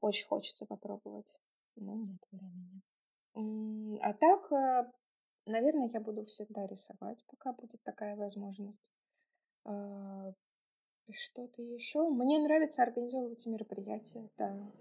[0.00, 1.38] очень хочется попробовать.
[1.76, 2.82] Но нет времени.
[4.02, 4.92] А так, а,
[5.46, 8.90] наверное, я буду всегда рисовать, пока будет такая возможность.
[9.64, 10.32] А,
[11.10, 12.08] что-то еще.
[12.08, 14.72] Мне нравится организовывать мероприятия, да.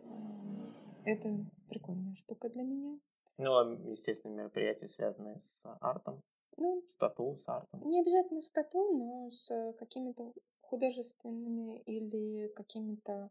[1.06, 3.00] Это прикольная штука для меня.
[3.38, 6.22] Ну, а, естественно, мероприятия, связанные с артом.
[6.58, 7.82] Ну, с тату, с артом.
[7.84, 13.30] Не обязательно с тату, но с какими-то художественными или какими-то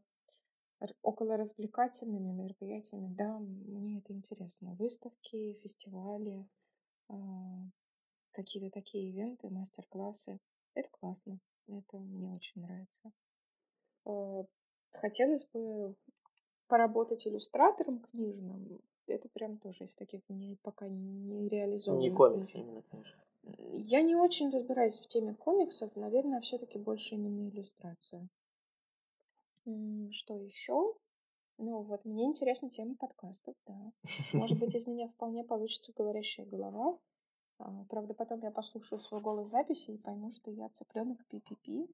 [1.03, 3.15] около развлекательными мероприятиями.
[3.15, 4.75] Да, мне это интересно.
[4.75, 6.47] Выставки, фестивали,
[7.09, 7.15] а,
[8.33, 10.39] какие-то такие ивенты, мастер-классы.
[10.75, 11.39] Это классно.
[11.69, 13.13] Это мне очень нравится.
[14.05, 14.45] А,
[14.93, 15.95] хотелось бы
[16.67, 18.81] поработать иллюстратором книжным.
[19.07, 22.01] Это прям тоже из таких мне пока не реализовано.
[22.01, 23.21] Не комикс именно, конечно.
[23.43, 25.95] Я не очень разбираюсь в теме комиксов.
[25.97, 28.29] Наверное, все-таки больше именно иллюстрация.
[30.13, 30.95] Что еще?
[31.59, 33.93] Ну вот, мне интересна тема подкастов, да.
[34.33, 36.99] Может быть, из меня вполне получится говорящая голова.
[37.61, 41.87] А, правда, потом я послушаю свой голос записи и пойму, что я цыпленок пи-пи-пи.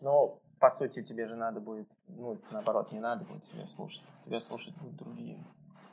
[0.00, 4.04] Ну, по сути, тебе же надо будет, ну, наоборот, не надо будет себя слушать.
[4.24, 5.38] Тебя слушать будут другие.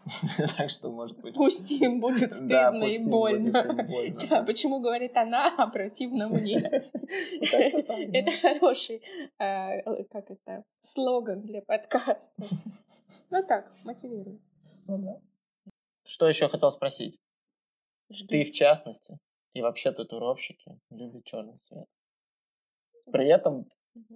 [0.58, 1.36] Так что, может быть...
[1.36, 3.88] Пусть им будет стыдно и больно.
[4.30, 6.60] Да, почему говорит она, а противно мне?
[6.60, 9.02] Это хороший,
[9.40, 12.44] э, как это, слоган для подкаста.
[13.30, 14.42] Ну так, мотивирует.
[14.88, 15.22] Ну
[16.04, 17.20] что еще хотел спросить?
[18.28, 19.18] Ты, в частности,
[19.54, 21.88] и вообще татуировщики любят черный цвет.
[23.12, 23.68] При этом,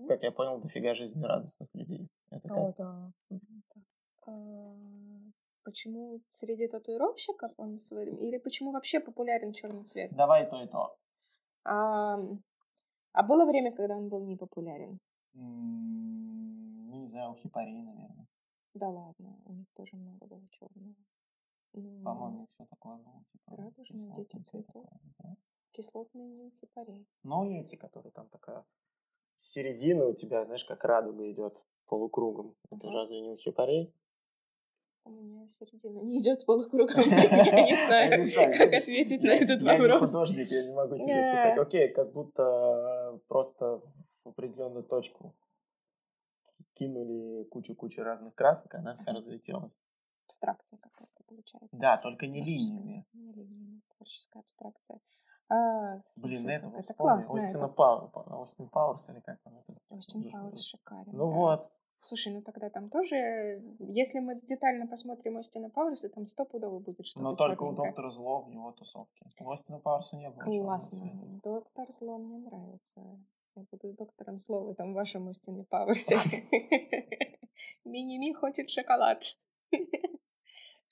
[0.07, 2.07] как я понял, дофига жизнерадостных людей.
[2.29, 3.11] Это О, да.
[4.27, 4.75] А,
[5.63, 10.11] почему среди татуировщиков он или почему вообще популярен черный цвет?
[10.13, 10.97] Давай то и то.
[11.63, 12.17] А,
[13.13, 14.99] а было время, когда он был непопулярен?
[15.33, 18.27] Ну, не знаю, у хипарей, наверное.
[18.73, 20.95] Да ладно, у них тоже много было черного.
[21.82, 23.23] Ну, По-моему, все такое было.
[23.32, 24.88] Типа, радужные дети цветов.
[25.19, 25.36] Да?
[25.71, 27.07] Кислотные нимфипарей.
[27.23, 28.65] Ну, и эти, которые там такая
[29.36, 32.55] середина у тебя, знаешь, как радуга идет полукругом.
[32.71, 33.93] Это разве не у хипарей?
[35.03, 37.01] У меня середина не идет полукругом.
[37.09, 39.88] Я не знаю, как ответить на этот вопрос.
[39.88, 41.57] Я не художник, я не могу тебе писать.
[41.57, 43.82] Окей, как будто просто
[44.23, 45.36] в определенную точку
[46.73, 49.78] кинули кучу-кучу разных красок, она вся разлетелась.
[50.28, 51.69] Абстракция какая-то получается.
[51.71, 53.05] Да, только не линиями.
[53.13, 54.99] Не линиями, творческая абстракция.
[55.47, 57.43] А, Блин, это, это классно.
[57.43, 59.53] Остина Пауэрс, Остин Пауэрс или как там?
[59.89, 61.11] Остин Пауэрс шикарен.
[61.11, 61.36] Ну да.
[61.36, 61.71] вот.
[62.01, 67.23] Слушай, ну тогда там тоже, если мы детально посмотрим Остина Пауэрса, там стопудово будет что-то
[67.23, 69.26] Но только у Доктора Зло в его тусовке.
[69.39, 70.43] У Остина Пауэрса не было.
[70.43, 71.39] Классно.
[71.43, 73.19] Доктор Зло мне нравится.
[73.55, 76.17] Я буду доктором Зло в этом вашем Остине Пауэрсе.
[77.86, 79.23] Мини-ми хочет шоколад.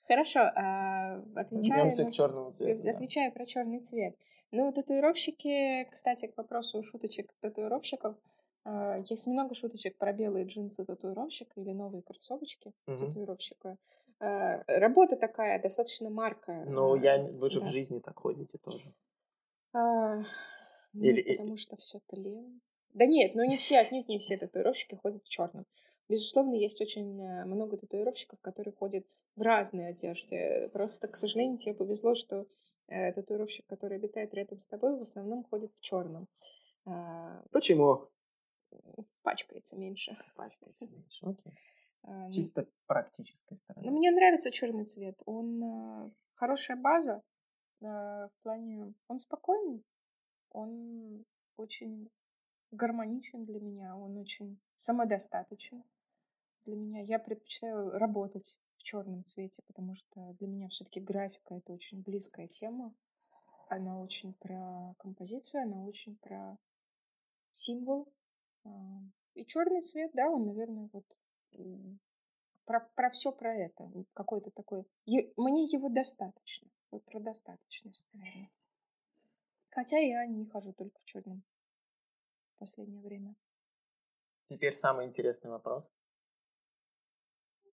[0.06, 2.88] Хорошо, а, отвечаю, к черному цвету.
[2.88, 3.34] Отвечаю да.
[3.34, 4.16] про черный цвет.
[4.52, 8.16] Ну, татуировщики, кстати, к вопросу шуточек татуировщиков,
[8.64, 12.98] а, есть много шуточек про белые джинсы татуировщика или новые кроссовочки угу.
[12.98, 13.78] татуировщика.
[14.20, 16.64] А, работа такая, достаточно марка.
[16.66, 17.66] Ну, я, вы же да.
[17.66, 18.92] в жизни так ходите тоже.
[19.72, 20.22] А,
[20.92, 21.22] или...
[21.26, 22.60] Ну, потому что все тлен.
[22.92, 25.66] Да нет, ну не все, отнюдь не все татуировщики ходят в черном.
[26.08, 30.68] Безусловно, есть очень э, много татуировщиков, которые ходят в разной одежде.
[30.72, 32.46] Просто, к сожалению, тебе повезло, что
[32.88, 36.28] э, татуировщик, который обитает рядом с тобой, в основном ходит в черном.
[36.84, 38.10] А, Почему?
[39.22, 40.16] Пачкается меньше.
[40.36, 41.52] Пачкается меньше, окей.
[42.02, 43.86] А, Чисто практической стороны.
[43.86, 45.16] Ну, мне нравится черный цвет.
[45.24, 47.22] Он э, хорошая база
[47.80, 48.94] в плане...
[49.08, 49.84] Он спокойный,
[50.50, 51.26] он
[51.58, 52.08] очень
[52.70, 55.84] гармоничен для меня, он очень самодостаточен
[56.64, 57.00] для меня.
[57.00, 62.48] Я предпочитаю работать в черном цвете, потому что для меня все-таки графика это очень близкая
[62.48, 62.94] тема.
[63.68, 66.58] Она очень про композицию, она очень про
[67.50, 68.08] символ.
[68.64, 68.70] А,
[69.34, 71.04] и черный цвет, да, он, наверное, вот
[72.64, 73.90] про, про все про это.
[74.14, 74.84] Какой-то такой.
[75.06, 76.68] Мне его достаточно.
[76.90, 78.50] Вот про достаточность, наверное.
[79.70, 81.42] Хотя я не хожу только в черном
[82.54, 83.34] в последнее время.
[84.48, 85.90] Теперь самый интересный вопрос.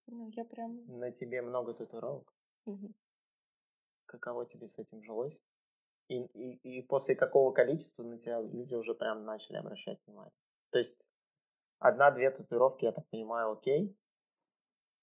[0.08, 0.86] Ну, я прям...
[1.00, 2.34] На тебе много татуировок.
[2.66, 2.94] Угу.
[4.06, 5.40] Каково тебе с этим жилось?
[6.08, 10.34] И, и, и после какого количества на тебя люди уже прям начали обращать внимание?
[10.72, 10.98] То есть
[11.80, 13.96] одна-две татуировки, я так понимаю, окей.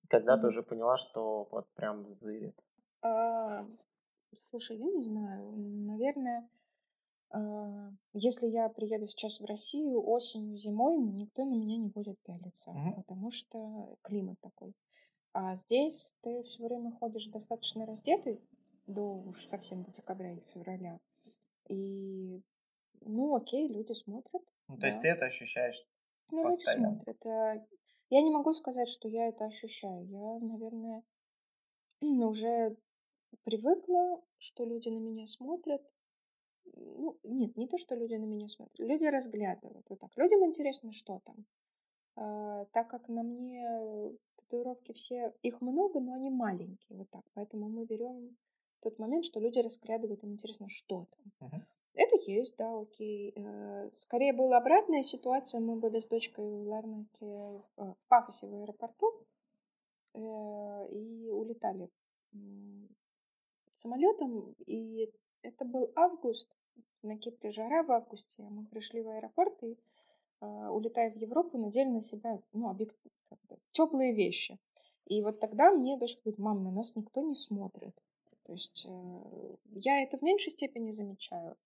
[0.08, 2.58] Когда mm ты уже поняла, что вот прям зырит?
[3.02, 3.66] А,
[4.50, 5.52] слушай, я не знаю.
[5.52, 6.48] Наверное,
[7.30, 12.70] а, если я приеду сейчас в Россию осенью, зимой, никто на меня не будет пялиться,
[12.70, 14.74] mm потому что климат такой.
[15.40, 18.40] А здесь ты все время ходишь достаточно раздетый,
[18.88, 20.98] до уж совсем до декабря или февраля.
[21.68, 22.42] И,
[23.02, 24.42] ну, окей, люди смотрят.
[24.66, 24.86] Ну, то да.
[24.88, 25.80] есть ты это ощущаешь
[26.32, 26.86] Ну, постоянно?
[26.88, 27.26] люди смотрят.
[27.26, 27.66] А,
[28.10, 30.08] я не могу сказать, что я это ощущаю.
[30.08, 31.04] Я, наверное,
[32.00, 32.76] уже
[33.44, 35.82] привыкла, что люди на меня смотрят.
[36.74, 38.76] Ну, нет, не то, что люди на меня смотрят.
[38.80, 39.86] Люди разглядывают.
[39.88, 40.10] Вот так.
[40.16, 41.46] Людям интересно, что там.
[42.20, 47.24] А, так как на мне татуировки все, их много, но они маленькие, вот так.
[47.34, 48.36] Поэтому мы берем
[48.80, 51.48] тот момент, что люди разглядывают, им интересно, что там.
[51.48, 51.62] Uh-huh.
[51.94, 53.32] Это есть, да, окей.
[53.36, 55.60] Э, скорее была обратная ситуация.
[55.60, 59.26] Мы были с дочкой в Ларнаке, э, в Пафосе в аэропорту
[60.14, 60.18] э,
[60.92, 61.88] и улетали
[63.72, 64.54] самолетом.
[64.66, 65.12] И
[65.42, 66.48] это был август.
[67.02, 68.42] На Кипре жара в августе.
[68.42, 69.76] Мы пришли в аэропорт и
[70.46, 72.96] улетая в Европу, надели на себя ну, объект,
[73.72, 74.58] теплые вещи.
[75.06, 77.94] И вот тогда мне дочка говорит, мам, на нас никто не смотрит.
[78.44, 81.56] То есть э, я это в меньшей степени замечаю.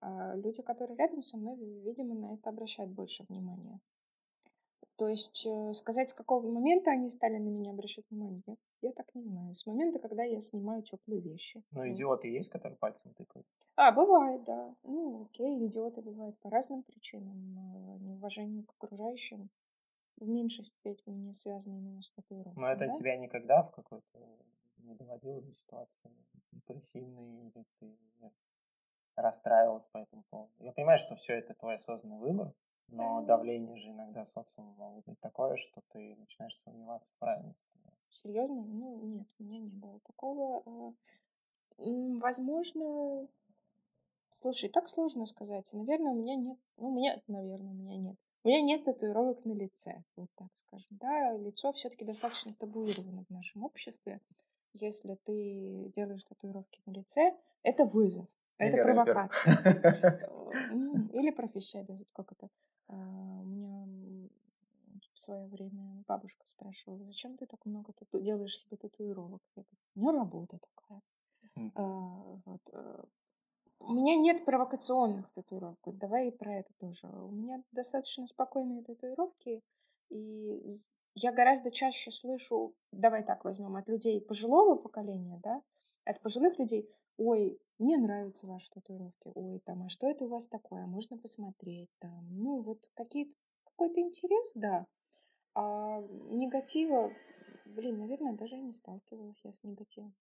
[0.00, 3.80] А люди, которые рядом со мной, видимо, на это обращают больше внимания.
[4.96, 8.92] То есть э, сказать, с какого момента они стали на меня обращать внимание, я, я
[8.92, 9.54] так не знаю.
[9.54, 11.62] С момента, когда я снимаю теплые вещи.
[11.70, 13.46] Ну, идиоты есть, которые пальцем тыкают?
[13.76, 14.74] А, бывает, да.
[14.82, 17.56] Ну, окей, идиоты бывают по разным причинам.
[17.56, 19.48] э, Неуважение к окружающим
[20.16, 22.62] в меньшей степени связано именно с татуировкой.
[22.62, 22.92] Но это да?
[22.92, 24.18] тебя никогда в какой-то
[24.78, 26.10] не доводило до ситуации
[26.52, 27.96] депрессивной или ты
[29.16, 30.52] расстраивалась по этому поводу?
[30.58, 32.52] Я понимаю, что все это твой осознанный выбор,
[32.90, 37.78] но давление же иногда социума может быть такое, что ты начинаешь сомневаться в правильности.
[38.22, 38.62] Серьезно?
[38.62, 40.62] Ну, нет, у меня не было такого.
[40.66, 40.92] а,
[41.78, 43.28] Возможно,
[44.30, 45.72] слушай, так сложно сказать.
[45.72, 48.16] Наверное, у меня нет, ну, у меня, наверное, у меня нет.
[48.42, 50.86] У меня нет татуировок на лице, вот так скажем.
[50.90, 54.20] Да, лицо все-таки достаточно табуировано в нашем обществе.
[54.72, 58.26] Если ты делаешь татуировки на лице, это вызов,
[58.60, 59.04] это Или рэпер.
[59.04, 59.56] провокация.
[61.12, 62.48] Или профессионально, как это.
[62.88, 63.86] а, У меня
[65.14, 69.42] в свое время бабушка спрашивала, зачем ты так много тату- делаешь себе татуировок?
[69.56, 71.02] Я говорю, у меня работа такая.
[71.74, 72.60] А, вот,
[73.80, 75.78] У меня нет провокационных татуировок.
[75.86, 77.06] Давай и про это тоже.
[77.08, 79.62] У меня достаточно спокойные татуировки,
[80.10, 80.80] и
[81.14, 85.62] я гораздо чаще слышу, давай так возьмем, от людей пожилого поколения, да,
[86.04, 86.88] от пожилых людей,
[87.18, 91.16] ой, мне нравятся ваши татуировки, ой, там, а что это у вас такое, А можно
[91.16, 94.86] посмотреть, там, ну, вот какие какой-то интерес, да,
[95.54, 97.12] а негатива,
[97.64, 100.14] блин, наверное, даже и не сталкивалась я с негативом.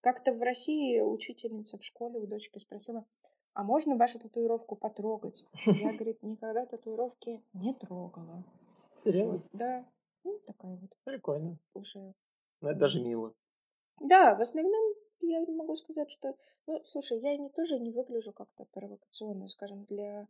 [0.00, 3.06] Как-то в России учительница в школе у дочки спросила,
[3.54, 5.44] а можно вашу татуировку потрогать?
[5.64, 8.44] Я, говорит, никогда татуировки не трогала.
[9.04, 9.34] Серьезно?
[9.34, 9.88] Вот, да,
[10.24, 11.58] ну, такая вот Прикольно.
[11.74, 12.14] уже.
[12.60, 13.32] Ну, это даже мило.
[14.00, 14.93] Да, в основном
[15.26, 20.28] я могу сказать, что, ну, слушай, я не тоже не выгляжу как-то провокационно, скажем, для,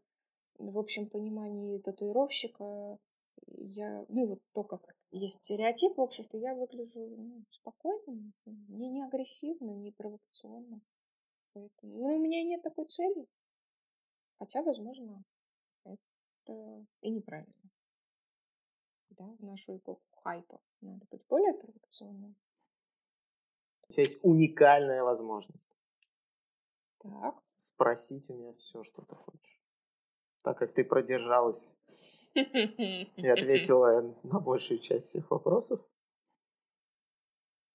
[0.58, 2.98] в общем понимании татуировщика.
[3.46, 9.04] Я, ну, вот то, как есть стереотип в обществе, я выгляжу ну, спокойно, не, не
[9.04, 10.80] агрессивно, не провокационно.
[11.52, 13.26] Поэтому, ну, у меня нет такой цели.
[14.38, 15.22] Хотя, возможно,
[15.84, 17.70] это и неправильно.
[19.10, 22.34] Да, в нашу эпоху хайпа надо быть более провокационным.
[23.88, 25.70] У тебя есть уникальная возможность
[26.98, 27.42] Так.
[27.56, 29.60] спросить у меня все, что ты хочешь.
[30.42, 31.76] Так как ты продержалась
[33.20, 35.80] и ответила на большую часть всех вопросов,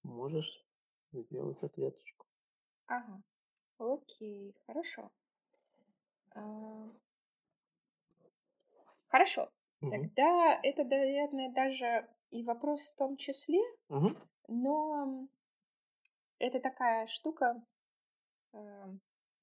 [0.03, 0.65] можешь
[1.13, 2.27] сделать ответочку.
[2.87, 3.21] Ага.
[3.79, 5.11] Окей, хорошо.
[6.35, 6.41] А,
[9.07, 9.49] Хорошо.
[9.81, 10.09] Мгм.
[10.13, 14.15] Тогда это, наверное, даже и вопрос в том числе, Мгм.
[14.47, 15.27] но
[16.39, 17.61] это такая штука,
[18.53, 18.89] а,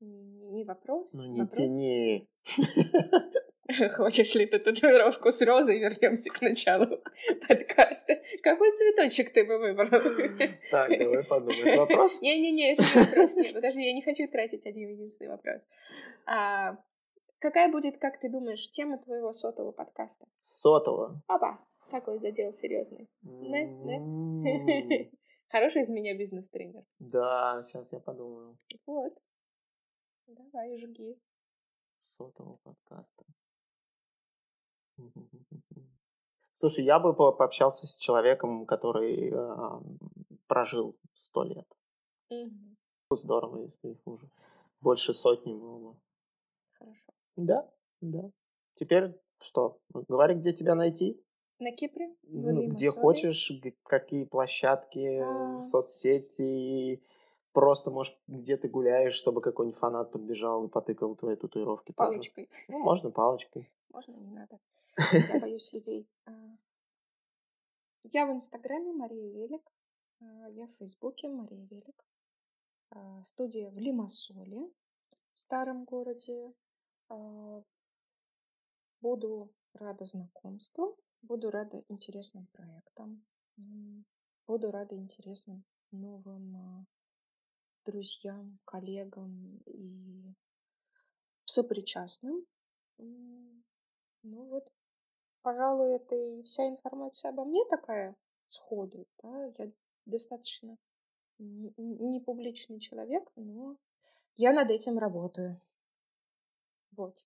[0.01, 1.57] не вопрос, Ну не вопрос.
[1.57, 2.29] тяни.
[3.97, 5.79] Хочешь ли ты татуировку с розой?
[5.81, 6.87] Вернемся к началу
[7.49, 8.23] подкаста.
[8.43, 9.89] Какой цветочек ты бы выбрал?
[10.71, 11.77] Так, давай подумай.
[11.77, 12.21] Вопрос?
[12.21, 13.37] Не-не-не, это не вопрос.
[13.37, 15.63] Нет, подожди, я не хочу тратить один единственный вопрос.
[16.27, 16.77] А,
[17.41, 20.27] какая будет, как ты думаешь, тема твоего сотого подкаста?
[20.41, 21.21] Сотого.
[21.27, 21.59] Опа,
[21.91, 23.09] такой задел серьезный.
[25.57, 26.85] Хороший из меня бизнес-тренер.
[26.99, 28.59] Да, сейчас я подумаю.
[28.85, 29.15] Вот.
[30.27, 31.19] Давай, жги.
[32.19, 33.25] Сотого подкаста.
[36.55, 39.81] Слушай, я бы по- пообщался с человеком, который а,
[40.47, 41.67] прожил сто лет.
[42.29, 42.77] Мгм.
[43.11, 44.29] Здорово, если их уже
[44.83, 45.99] больше сотни было бы.
[46.75, 47.13] Хорошо.
[47.37, 48.31] Да, да.
[48.75, 49.81] Теперь что?
[49.89, 51.19] Говори, где тебя найти?
[51.59, 52.09] На Кипре?
[52.23, 53.51] в Ну, где хочешь,
[53.85, 55.61] какие площадки, А.
[55.61, 57.03] соцсети.
[57.53, 62.11] Просто, может, где ты гуляешь, чтобы какой-нибудь фанат подбежал и потыкал твои татуировки тоже.
[62.11, 62.51] Палочкой.
[62.69, 63.71] Ну, можно палочкой.
[63.91, 64.59] Можно, не надо.
[64.99, 66.07] Я боюсь людей.
[66.27, 66.33] А,
[68.05, 69.63] Я в Инстаграме Мария Велик.
[70.21, 72.05] А, Я в Фейсбуке Мария Велик.
[72.91, 74.69] А, Студия в Лимассоле,
[75.33, 76.53] в старом городе.
[79.07, 80.99] Буду рада знакомству.
[81.23, 83.25] Буду рада интересным проектам.
[84.49, 86.87] Буду рада интересным новым а,
[87.85, 90.35] друзьям, коллегам и
[91.45, 92.45] сопричастным.
[92.99, 93.63] Ну
[94.25, 94.73] вот,
[95.43, 99.07] пожалуй, это и вся информация обо мне такая сходу.
[99.23, 99.53] Да?
[99.57, 99.71] Я
[100.05, 100.77] достаточно
[101.39, 103.77] не, не публичный человек, но
[104.35, 105.61] я над этим работаю.
[106.91, 107.25] Вот.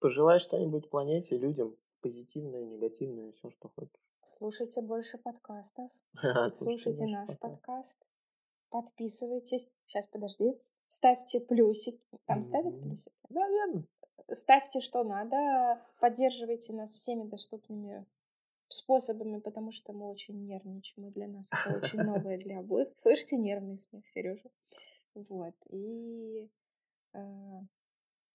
[0.00, 4.00] Пожелай что-нибудь планете, людям, позитивное, негативное, все, что хочешь.
[4.24, 5.90] Слушайте больше подкастов.
[6.14, 7.94] Слушайте Слушайте наш подкаст.
[8.70, 9.68] Подписывайтесь.
[9.86, 10.58] Сейчас, подожди.
[10.88, 12.00] Ставьте плюсики.
[12.24, 13.12] Там ставят плюсики?
[13.28, 13.84] Наверное.
[14.32, 15.84] Ставьте что надо.
[16.00, 18.06] Поддерживайте нас всеми доступными
[18.68, 22.88] способами, потому что мы очень нервничаем, и для нас это очень новое для обоих.
[22.96, 24.48] Слышите нервный смех, Сережа?
[25.14, 25.54] Вот.
[25.70, 26.48] И
[27.12, 27.60] э,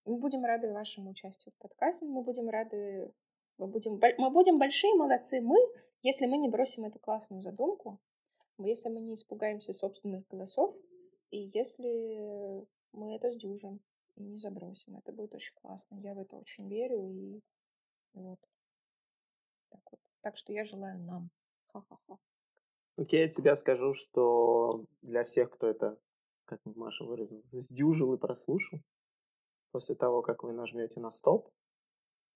[0.06, 3.12] мы будем рады вашему участию в подкасте, мы будем рады,
[3.58, 5.58] мы будем, мы будем большие молодцы, мы,
[6.01, 7.99] если мы не бросим эту классную задумку,
[8.58, 10.76] если мы не испугаемся собственных голосов,
[11.32, 13.82] и если мы это сдюжим
[14.16, 14.97] и не забросим.
[14.97, 15.95] Это будет очень классно.
[15.95, 17.10] Я в это очень верю.
[17.12, 17.41] И
[18.14, 18.39] вот.
[19.70, 19.99] Так вот.
[20.22, 21.30] Так что я желаю нам.
[21.68, 22.18] Ха-ха-ха.
[22.97, 25.99] Окей, я тебе скажу, что для всех, кто это,
[26.45, 28.80] как Маша выразилась, сдюжил и прослушал,
[29.76, 31.49] после того, как вы нажмете на стоп,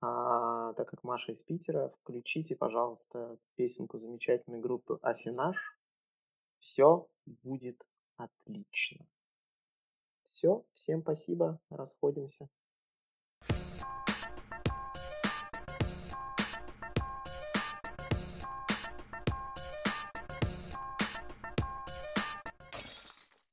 [0.01, 5.79] а, так как Маша из Питера, включите, пожалуйста, песенку замечательной группы Афинаж.
[6.57, 7.81] Все будет
[8.17, 9.07] отлично.
[10.21, 12.49] Все, всем спасибо, расходимся.